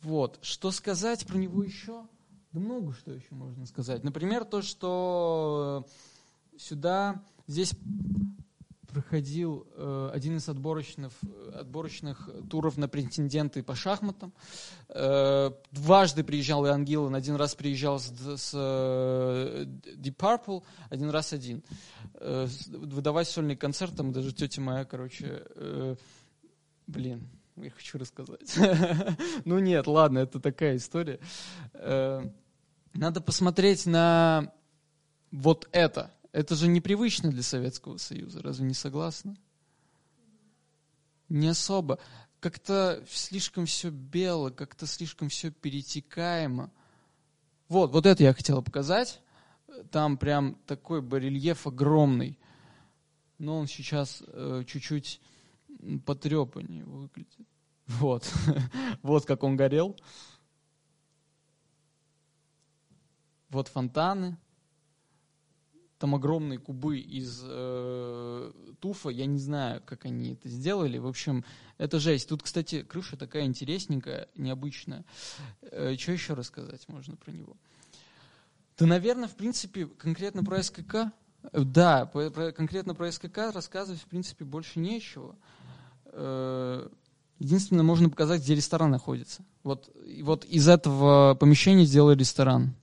[0.00, 2.04] Вот, что сказать про него еще?
[2.50, 4.02] Да много что еще можно сказать.
[4.02, 5.86] Например, то, что
[6.58, 7.72] сюда, здесь
[8.92, 11.12] проходил э, один из отборочных,
[11.54, 14.32] отборочных туров на претенденты по шахматам.
[14.88, 19.64] Э, дважды приезжал Иоанн Гиллан, один раз приезжал с, с э,
[19.96, 21.62] Deep Purple, один раз один.
[22.14, 25.96] Э, выдавать сольный концерт, там даже тетя моя, короче, э,
[26.86, 28.54] блин, я хочу рассказать.
[29.44, 31.18] ну нет, ладно, это такая история.
[31.72, 32.28] Э,
[32.94, 34.52] надо посмотреть на
[35.30, 39.36] вот это– это же непривычно для Советского Союза, разве не согласны?
[41.28, 41.98] Не особо.
[42.40, 46.72] Как-то слишком все бело, как-то слишком все перетекаемо.
[47.68, 49.20] Вот, вот это я хотела показать.
[49.90, 52.38] Там прям такой барельеф огромный.
[53.38, 55.20] Но он сейчас э, чуть-чуть
[56.04, 57.28] потрепаннее выглядит.
[57.86, 58.32] Вот.
[59.02, 59.96] вот как он горел.
[63.50, 64.38] Вот фонтаны
[66.02, 70.98] там огромные кубы из э, туфа, я не знаю, как они это сделали.
[70.98, 71.44] В общем,
[71.78, 72.28] это жесть.
[72.28, 75.04] Тут, кстати, крыша такая интересненькая, необычная.
[75.60, 77.56] Э, что еще рассказать можно про него?
[78.76, 81.12] Да, наверное, в принципе, конкретно про СКК,
[81.52, 85.36] да, по, про, конкретно про СКК рассказывать, в принципе, больше нечего.
[86.06, 86.88] Э,
[87.38, 89.44] единственное, можно показать, где ресторан находится.
[89.62, 89.88] Вот,
[90.22, 92.74] вот из этого помещения сделали ресторан.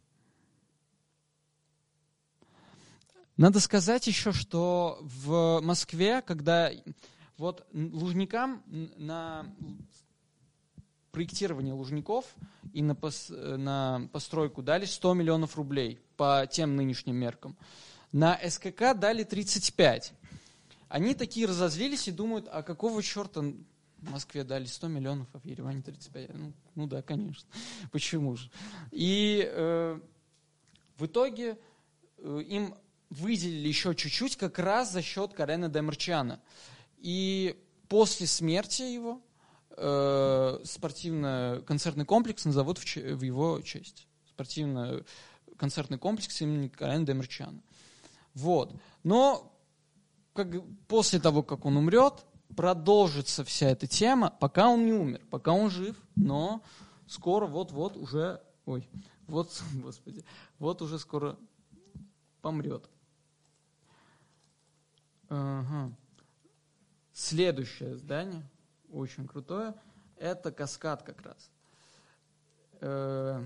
[3.39, 6.73] Надо сказать еще, что в Москве, когда
[7.37, 8.61] вот Лужникам
[8.97, 9.45] на
[11.13, 12.25] проектирование Лужников
[12.73, 17.55] и на, пос, на постройку дали 100 миллионов рублей по тем нынешним меркам.
[18.11, 20.11] На СКК дали 35.
[20.89, 25.45] Они такие разозлились и думают, а какого черта в Москве дали 100 миллионов, а в
[25.45, 26.33] Ереване 35?
[26.33, 27.47] Ну, ну да, конечно.
[27.93, 28.51] Почему же?
[28.91, 29.97] И э,
[30.97, 31.57] в итоге
[32.17, 32.75] э, им
[33.09, 36.41] выделили еще чуть-чуть как раз за счет Карена Демарчана.
[36.97, 39.21] И после смерти его
[39.77, 44.07] э, спортивно-концертный комплекс назовут в, в его честь.
[44.27, 45.03] Спортивно
[45.57, 47.61] концертный комплекс имени Карен Демерчана.
[48.33, 48.73] Вот.
[49.03, 49.53] Но
[50.33, 50.47] как,
[50.87, 55.69] после того, как он умрет, продолжится вся эта тема, пока он не умер, пока он
[55.69, 56.61] жив, но
[57.07, 58.89] скоро вот-вот уже, ой,
[59.27, 60.23] вот, господи,
[60.57, 61.37] вот уже скоро
[62.41, 62.89] помрет.
[65.29, 65.91] Ага.
[67.13, 68.43] Следующее здание,
[68.91, 69.75] очень крутое,
[70.17, 71.51] это каскад как раз.
[72.81, 73.45] Э,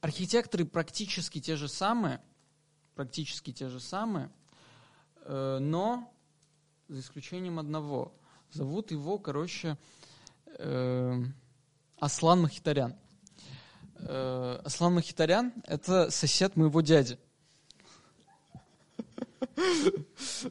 [0.00, 2.20] архитекторы практически те же самые,
[2.94, 4.30] практически те же самые,
[5.24, 6.12] э, но
[6.88, 8.14] за исключением одного.
[8.50, 9.76] Зовут его, короче,
[10.58, 11.22] э,
[11.98, 12.96] Аслан Махитарян.
[14.04, 17.18] Аслан Махитарян– это сосед моего дяди.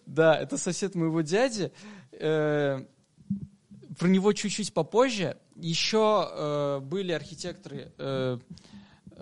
[0.05, 1.71] Да, это сосед моего дяди.
[2.11, 2.87] Про
[4.07, 5.37] него чуть-чуть попозже.
[5.55, 7.91] Еще были архитекторы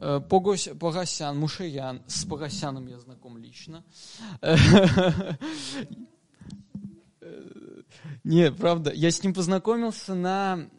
[0.01, 2.01] Э, Погос, Погосян, Мушаян.
[2.07, 3.83] С Погосяном я знаком лично.
[8.23, 10.69] Не, правда, я с ним познакомился на...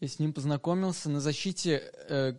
[0.00, 2.34] Я с ним познакомился на защите э,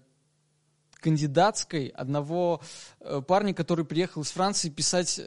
[1.05, 2.61] кандидатской одного
[2.99, 5.21] э, парня, который приехал из Франции писать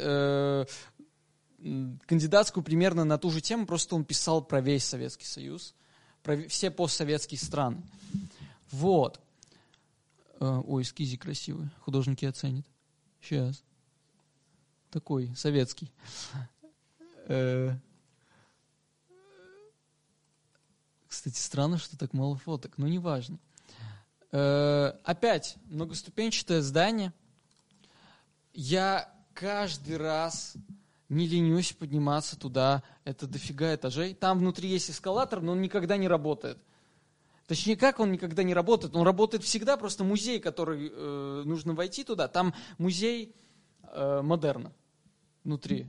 [2.07, 5.75] кандидатскую примерно на ту же тему, просто он писал про весь Советский Союз,
[6.23, 7.83] про все постсоветские страны.
[8.71, 9.21] Вот.
[10.41, 11.69] А, ой, скизи красивый.
[11.81, 12.67] Художники оценят.
[13.21, 13.63] Сейчас.
[14.91, 15.93] Такой, советский.
[17.27, 17.77] Э,
[21.09, 23.39] кстати, странно, что так мало фоток, но неважно.
[24.31, 27.13] Э, опять, многоступенчатое здание.
[28.53, 30.55] Я каждый раз
[31.09, 32.83] не ленюсь подниматься туда.
[33.05, 34.15] Это дофига этажей.
[34.15, 36.59] Там внутри есть эскалатор, но он никогда не работает.
[37.47, 38.95] Точнее, как он никогда не работает?
[38.95, 43.35] Он работает всегда, просто музей, который э, нужно войти туда, там музей
[43.85, 44.73] э, модерна
[45.45, 45.87] внутри.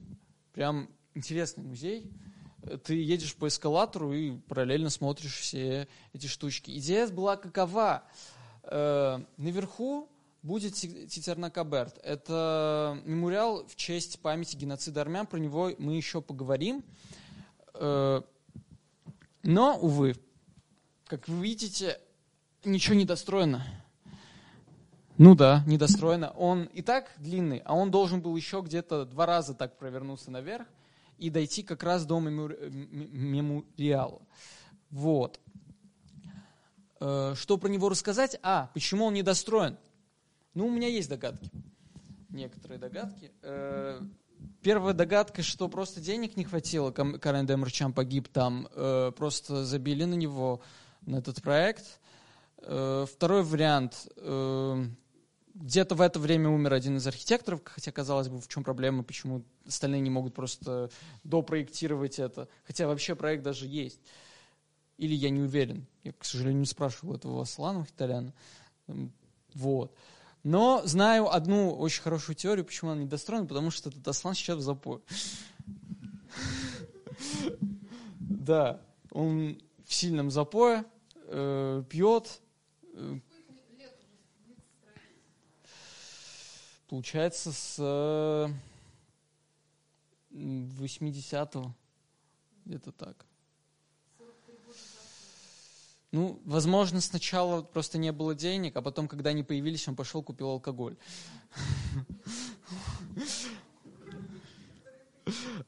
[0.54, 2.10] Прям интересный музей.
[2.78, 6.72] Ты едешь по эскалатору и параллельно смотришь все эти штучки.
[6.78, 8.04] Идея была какова?
[8.64, 10.10] Э, наверху
[10.44, 12.00] будет Титернакаберт.
[12.04, 15.26] Это мемориал в честь памяти геноцида армян.
[15.26, 16.84] Про него мы еще поговорим.
[17.74, 18.22] Э,
[19.44, 20.16] но, увы,
[21.06, 22.00] как вы видите,
[22.64, 23.66] ничего не достроено.
[25.18, 26.30] Ну да, недостроено.
[26.32, 30.66] Он и так длинный, а он должен был еще где-то два раза так провернуться наверх
[31.20, 34.22] и дойти как раз до мемориала.
[34.90, 35.40] Вот.
[37.00, 38.38] Э, что про него рассказать?
[38.44, 39.78] А, почему он недостроен?
[40.54, 41.50] Ну, у меня есть догадки.
[42.30, 43.32] Некоторые догадки.
[43.42, 44.02] Э,
[44.62, 50.16] первая догадка, что просто денег не хватило, Карен Демерчан погиб там, э, просто забили на
[50.16, 50.62] него
[51.02, 52.00] на этот проект.
[52.62, 54.10] Второй вариант.
[55.60, 59.04] Э, где-то в это время умер один из архитекторов, хотя, казалось бы, в чем проблема,
[59.04, 60.90] почему остальные не могут просто
[61.24, 62.48] допроектировать это.
[62.66, 64.00] Хотя вообще проект даже есть.
[64.98, 65.86] Или я не уверен.
[66.04, 68.34] Я, к сожалению, не спрашивал этого Аслана Хиталяна.
[69.54, 69.94] Вот.
[70.44, 74.62] Но знаю одну очень хорошую теорию, почему он недостроен, потому что этот Аслан сейчас в
[74.62, 75.02] запое.
[78.20, 78.82] Да,
[79.12, 80.86] он в сильном запое,
[81.26, 82.42] э, пьет.
[86.90, 87.80] Получается, с
[90.32, 91.74] 80-го.
[92.66, 93.26] Где-то так.
[96.12, 100.50] Ну, возможно, сначала просто не было денег, а потом, когда они появились, он пошел, купил
[100.50, 100.98] алкоголь.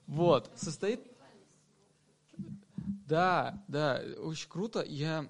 [0.07, 0.99] Вот, состоит
[3.11, 4.83] да, да, очень круто.
[4.87, 5.29] Я,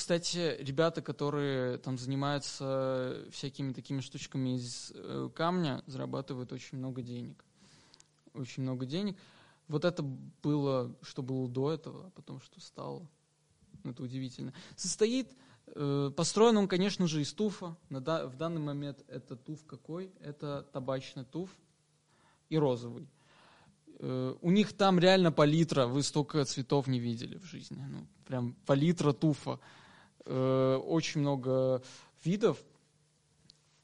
[0.00, 7.44] кстати, ребята, которые там занимаются всякими такими штучками из э, камня, зарабатывают очень много денег.
[8.32, 9.18] Очень много денег.
[9.68, 10.02] Вот это
[10.42, 13.06] было, что было до этого, а потом что стало.
[13.84, 14.54] Это удивительно.
[14.74, 15.36] Состоит,
[15.66, 17.76] э, построен он, конечно же, из туфа.
[17.90, 20.10] На, в данный момент это туф какой?
[20.20, 21.50] Это табачный туф
[22.48, 23.06] и розовый.
[23.98, 27.84] Э, у них там реально палитра, вы столько цветов не видели в жизни.
[27.86, 29.60] Ну, прям палитра туфа.
[30.26, 31.82] Э, очень много
[32.24, 32.62] видов.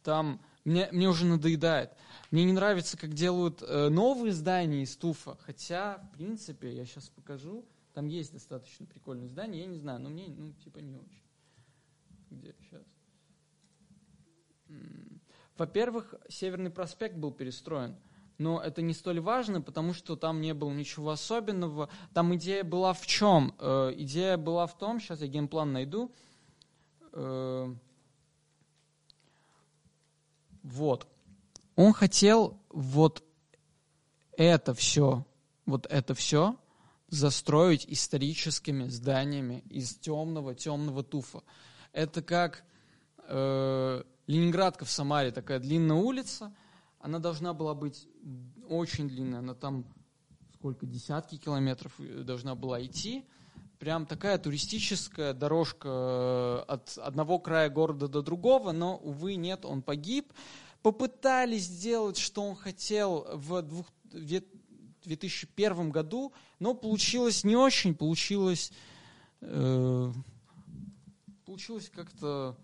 [0.02, 1.92] Там мне, мне уже надоедает.
[2.30, 5.36] Мне не нравится, как делают э, новые здания из туфа.
[5.42, 7.64] Хотя, в принципе, я сейчас покажу.
[7.94, 9.60] Там есть достаточно прикольные здания.
[9.60, 11.22] Я не знаю, но мне, ну, типа, не очень.
[12.30, 12.82] Где сейчас?
[15.56, 17.96] Во-первых, Северный проспект был перестроен
[18.38, 21.88] но это не столь важно, потому что там не было ничего особенного.
[22.14, 23.54] Там идея была в чем?
[23.58, 26.12] Э, идея была в том, сейчас я геймплан найду,
[27.16, 27.74] Э,
[30.62, 31.06] вот.
[31.74, 33.24] Он хотел вот
[34.36, 35.24] это все,
[35.64, 36.56] вот это все
[37.08, 41.42] застроить историческими зданиями из темного, темного туфа.
[41.92, 42.64] Это как
[43.28, 46.54] э, Ленинградка в Самаре, такая длинная улица.
[46.98, 48.08] Она должна была быть
[48.68, 49.86] очень длинная, она там
[50.54, 53.24] сколько, десятки километров э, должна была идти.
[53.78, 59.82] Прям такая туристическая дорожка э, от одного края города до другого, но, увы, нет, он
[59.82, 60.32] погиб.
[60.82, 63.64] Попытались сделать, что он хотел в
[65.04, 68.72] 2001 году, но получилось не очень, получилось,
[69.40, 70.12] э,
[71.44, 72.56] получилось как-то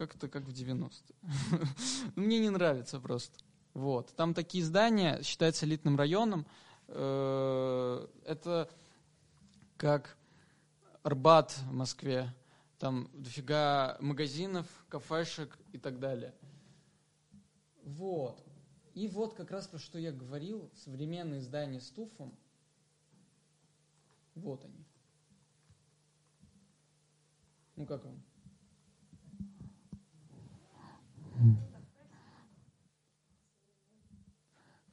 [0.00, 1.60] как-то как в 90-е.
[2.16, 3.38] Мне не нравится просто.
[3.74, 4.14] Вот.
[4.16, 6.46] Там такие здания, считается элитным районом.
[6.88, 8.70] Э, это
[9.76, 10.16] как
[11.02, 12.34] Арбат в Москве.
[12.78, 16.34] Там дофига магазинов, кафешек и так далее.
[17.84, 18.42] Вот.
[18.94, 22.34] И вот как раз про что я говорил, современные здания с туфом.
[24.34, 24.86] Вот они.
[27.76, 28.22] Ну как вам?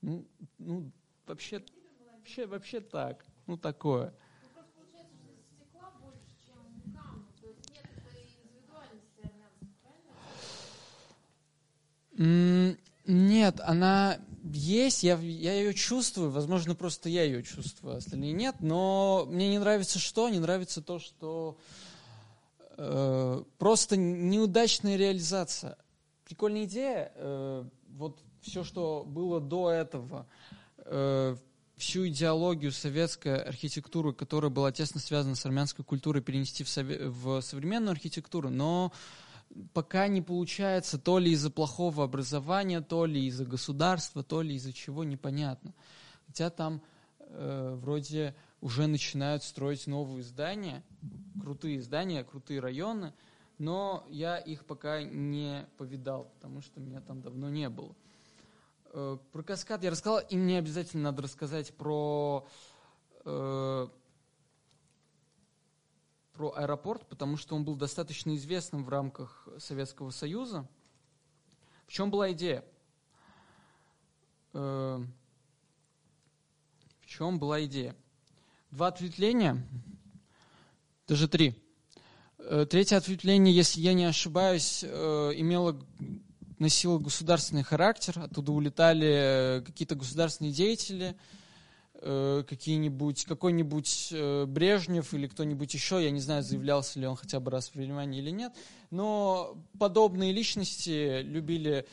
[0.01, 0.25] Ну,
[0.57, 0.91] ну
[1.25, 1.63] вообще,
[2.13, 3.25] вообще, вообще так.
[3.45, 4.13] Ну, такое.
[12.17, 19.25] Нет, она есть, я, я ее чувствую, возможно, просто я ее чувствую, остальные нет, но
[19.29, 20.29] мне не нравится что?
[20.29, 21.57] Не нравится то, что
[22.77, 25.77] э, просто неудачная реализация.
[26.27, 27.63] Прикольная идея, э,
[27.95, 30.27] вот все, что было до этого,
[30.79, 31.37] э,
[31.77, 37.39] всю идеологию советской архитектуры, которая была тесно связана с армянской культурой, перенести в, сове- в
[37.39, 38.91] современную архитектуру, но
[39.73, 44.73] пока не получается то ли из-за плохого образования, то ли из-за государства, то ли из-за
[44.73, 45.73] чего, непонятно.
[46.25, 46.81] Хотя там
[47.19, 50.83] э, вроде уже начинают строить новые здания,
[51.39, 53.13] крутые здания, крутые районы,
[53.57, 57.95] но я их пока не повидал, потому что меня там давно не было.
[58.93, 62.47] Э, про каскад я рассказал, и мне обязательно надо рассказать про,
[63.25, 63.87] э,
[66.33, 70.67] про аэропорт, потому что он был достаточно известным в рамках Советского Союза.
[71.87, 72.63] В чем была идея?
[74.53, 75.03] Э,
[77.01, 77.95] в чем была идея?
[78.69, 79.65] Два ответвления,
[81.07, 81.66] даже три.
[82.49, 85.77] Э, третье ответвление, если я не ошибаюсь, э, имело
[86.59, 91.15] носила государственный характер, оттуда улетали э, какие-то государственные деятели,
[91.99, 94.13] какие-нибудь, какой-нибудь
[94.47, 98.19] Брежнев или кто-нибудь еще, я не знаю, заявлялся ли он хотя бы раз в Германии
[98.19, 98.53] или нет,
[98.91, 101.87] но подобные личности любили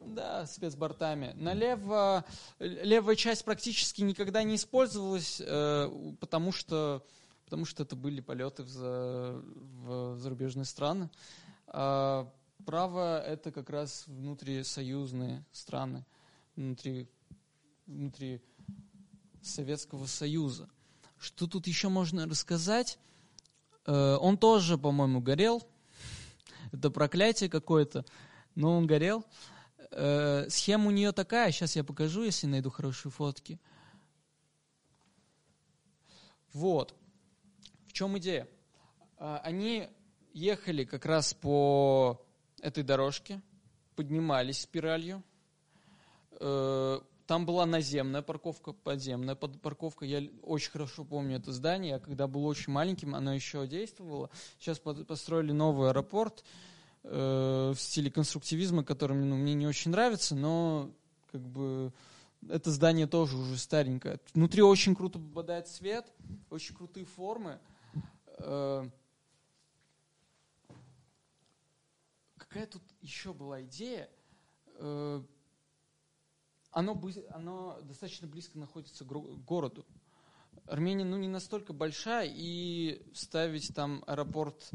[0.00, 1.32] да, спецбортами.
[1.34, 2.24] Налево
[2.60, 5.42] левая часть практически никогда не использовалась,
[6.20, 7.02] потому что
[7.52, 9.42] потому что это были полеты в,
[9.84, 11.10] в зарубежные страны.
[11.66, 12.32] А
[12.64, 16.06] Право– это как раз внутрисоюзные страны,
[16.56, 17.10] внутри,
[17.86, 18.40] внутри
[19.42, 20.70] Советского Союза.
[21.18, 22.98] Что тут еще можно рассказать?
[23.84, 25.62] Э, он тоже, по-моему, горел.
[26.72, 28.06] Это проклятие какое-то,
[28.54, 29.26] но он горел.
[29.90, 33.60] Э, схема у нее такая, сейчас я покажу, если найду хорошие фотки.
[36.54, 36.94] Вот.
[37.92, 38.48] В чем идея?
[39.18, 39.86] Э, они
[40.32, 42.24] ехали как раз по
[42.62, 43.42] этой дорожки,
[43.96, 45.22] поднимались спиралью.
[46.40, 50.06] Э, там была наземная парковка, подземная парковка.
[50.06, 51.90] Я очень хорошо помню это здание.
[51.90, 54.30] Я когда был очень маленьким, оно еще действовало.
[54.58, 56.44] Сейчас построили новый аэропорт
[57.02, 60.90] э, в стиле конструктивизма, который ну, мне не очень нравится, но
[61.30, 61.92] как бы
[62.48, 64.18] это здание тоже уже старенькое.
[64.32, 66.10] Внутри очень круто попадает свет,
[66.48, 67.60] очень крутые формы.
[68.38, 68.88] Э,
[72.36, 74.10] какая тут еще была идея?
[74.76, 75.22] Э,
[76.70, 77.00] оно,
[77.30, 79.84] оно достаточно близко находится к городу.
[80.66, 84.70] Армения ну, не настолько большая, и ставить там аэропорт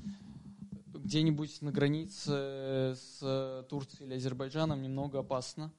[0.88, 5.72] где-нибудь на границе с Турцией или Азербайджаном немного опасно.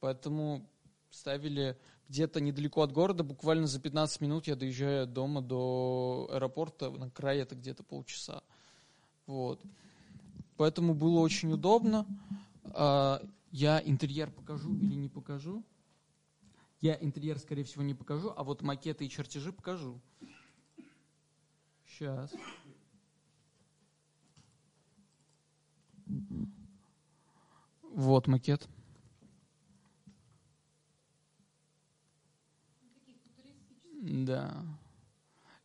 [0.00, 0.68] Поэтому
[1.16, 1.76] ставили
[2.08, 3.24] где-то недалеко от города.
[3.24, 6.90] Буквально за 15 минут я доезжаю от дома до аэропорта.
[6.90, 8.42] На крае это где-то полчаса.
[9.26, 9.60] Вот.
[10.56, 12.06] Поэтому было очень удобно.
[12.64, 15.64] А, я интерьер покажу или не покажу?
[16.80, 20.00] Я интерьер, скорее всего, не покажу, а вот макеты и чертежи покажу.
[21.86, 22.30] Сейчас.
[27.82, 28.68] Вот макет.
[34.06, 34.64] Да.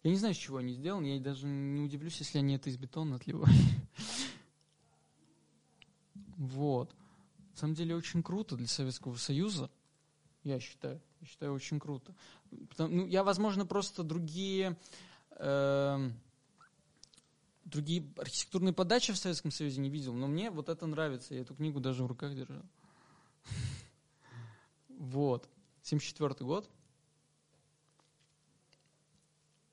[0.03, 1.05] Я не знаю, с чего они сделаны.
[1.05, 3.53] Я даже не удивлюсь, если они это из бетона отливали.
[6.37, 6.95] Вот.
[7.51, 9.69] На самом деле очень круто для Советского Союза.
[10.43, 10.99] Я считаю.
[11.19, 12.15] Я считаю, очень круто.
[12.69, 14.75] Потому, ну, я, возможно, просто другие,
[15.37, 16.09] э,
[17.65, 21.35] другие архитектурные подачи в Советском Союзе не видел, но мне вот это нравится.
[21.35, 22.63] Я эту книгу даже в руках держал.
[24.89, 25.47] Вот.
[25.83, 26.67] 74 год.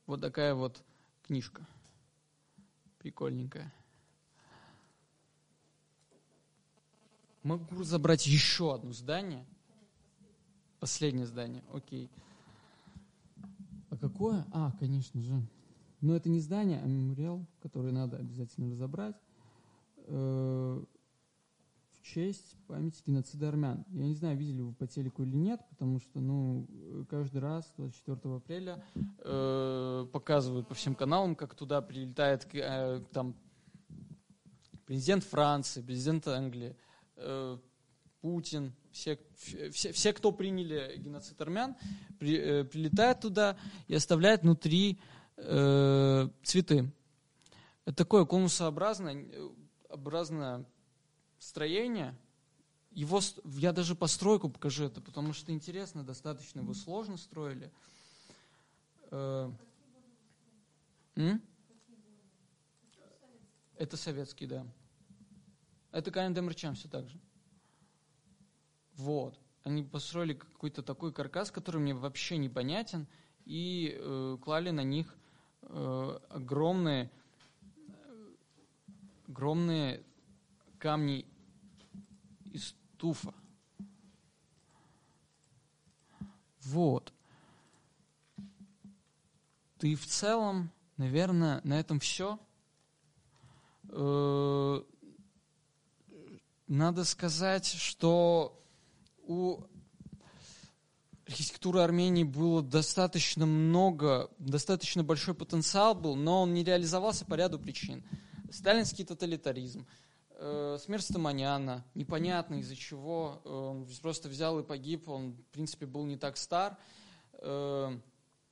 [0.08, 0.82] Вот такая вот
[1.22, 1.66] книжка.
[2.98, 3.70] Прикольненькая.
[7.42, 9.44] Могу забрать еще одно здание.
[10.80, 12.10] Последнее здание, окей.
[13.90, 14.46] А какое?
[14.50, 15.42] А, конечно же.
[16.00, 19.16] Но это не здание, а мемориал, который надо обязательно разобрать.
[22.14, 23.84] Честь памяти геноцида армян.
[23.90, 26.66] Я не знаю, видели вы по телеку или нет, потому что, ну,
[27.10, 28.82] каждый раз 24 апреля
[29.18, 33.36] э, показывают по всем каналам, как туда прилетает э, там
[34.86, 36.76] президент Франции, президент Англии,
[37.16, 37.58] э,
[38.22, 41.76] Путин, все, все, все, кто приняли геноцид армян,
[42.18, 44.98] при, э, прилетают туда и оставляют внутри
[45.36, 46.90] э, цветы.
[47.84, 49.26] Это такое конусообразное,
[49.90, 50.64] образное
[51.38, 52.16] строение,
[52.90, 57.70] его, я даже постройку покажу это, потому что интересно достаточно, его сложно строили.
[59.10, 59.50] Э,
[63.76, 64.66] это советский, да.
[65.92, 67.20] Это КНД Мерчам все так же.
[68.94, 69.38] Вот.
[69.62, 73.06] Они построили какой-то такой каркас, который мне вообще непонятен,
[73.44, 75.16] и э, клали на них
[75.62, 77.10] э, огромные,
[79.26, 80.02] огромные
[80.78, 81.26] камни
[82.44, 83.34] из туфа.
[86.62, 87.12] Вот.
[89.78, 92.38] Ты в целом, наверное, на этом все.
[93.90, 94.82] Э,
[96.66, 98.62] надо сказать, что
[99.22, 99.62] у
[101.26, 107.58] архитектуры Армении было достаточно много, достаточно большой потенциал был, но он не реализовался по ряду
[107.58, 108.02] причин.
[108.50, 109.86] Сталинский тоталитаризм,
[110.38, 115.86] э, смерть Стаманяна, непонятно из-за чего, э, он просто взял и погиб, он, в принципе,
[115.86, 116.78] был не так стар.
[117.34, 117.98] Э,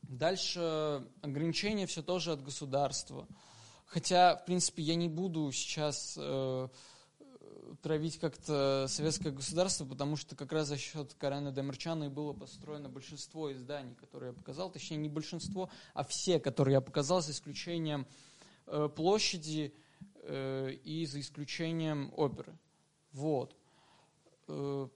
[0.03, 3.27] дальше ограничения все тоже от государства.
[3.87, 6.69] Хотя, в принципе, я не буду сейчас э,
[7.83, 12.89] травить как-то советское государство, потому что как раз за счет Карена Демерчана и было построено
[12.89, 18.07] большинство изданий, которые я показал, точнее не большинство, а все, которые я показал, за исключением
[18.67, 19.75] э, площади,
[20.29, 22.57] и за исключением оперы.
[23.13, 23.57] Вот.
[24.49, 24.89] Э,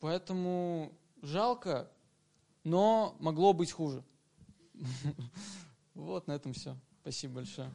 [0.00, 0.92] поэтому
[1.22, 1.90] жалко,
[2.64, 4.02] но могло быть хуже.
[5.94, 6.76] Вот, на этом все.
[7.02, 7.68] Спасибо большое.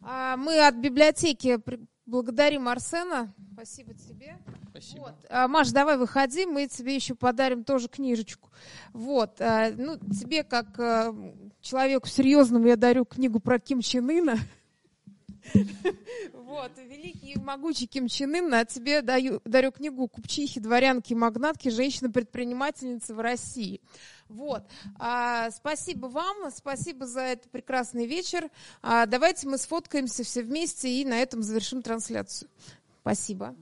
[0.00, 1.60] А, мы от библиотеки
[2.06, 3.34] благодарим Арсена.
[3.52, 4.38] Спасибо тебе.
[4.80, 5.00] Спасибо.
[5.00, 5.14] Вот.
[5.28, 8.50] А, Маш, давай выходи, мы тебе еще подарим тоже книжечку.
[8.92, 9.40] Вот.
[9.40, 11.14] А, ну, тебе, как а,
[11.60, 14.38] человеку серьезному, я дарю книгу про Ким Чен Ына.
[16.32, 21.16] Вот, великий и могучий Ким Чен Ын, а тебе даю, дарю книгу «Купчихи, дворянки и
[21.16, 21.68] магнатки.
[21.68, 23.82] Женщина-предпринимательница в России».
[24.28, 24.64] Вот.
[24.98, 28.50] А, спасибо вам, спасибо за этот прекрасный вечер.
[28.82, 32.48] А, давайте мы сфоткаемся все вместе и на этом завершим трансляцию.
[33.02, 33.54] Спасибо.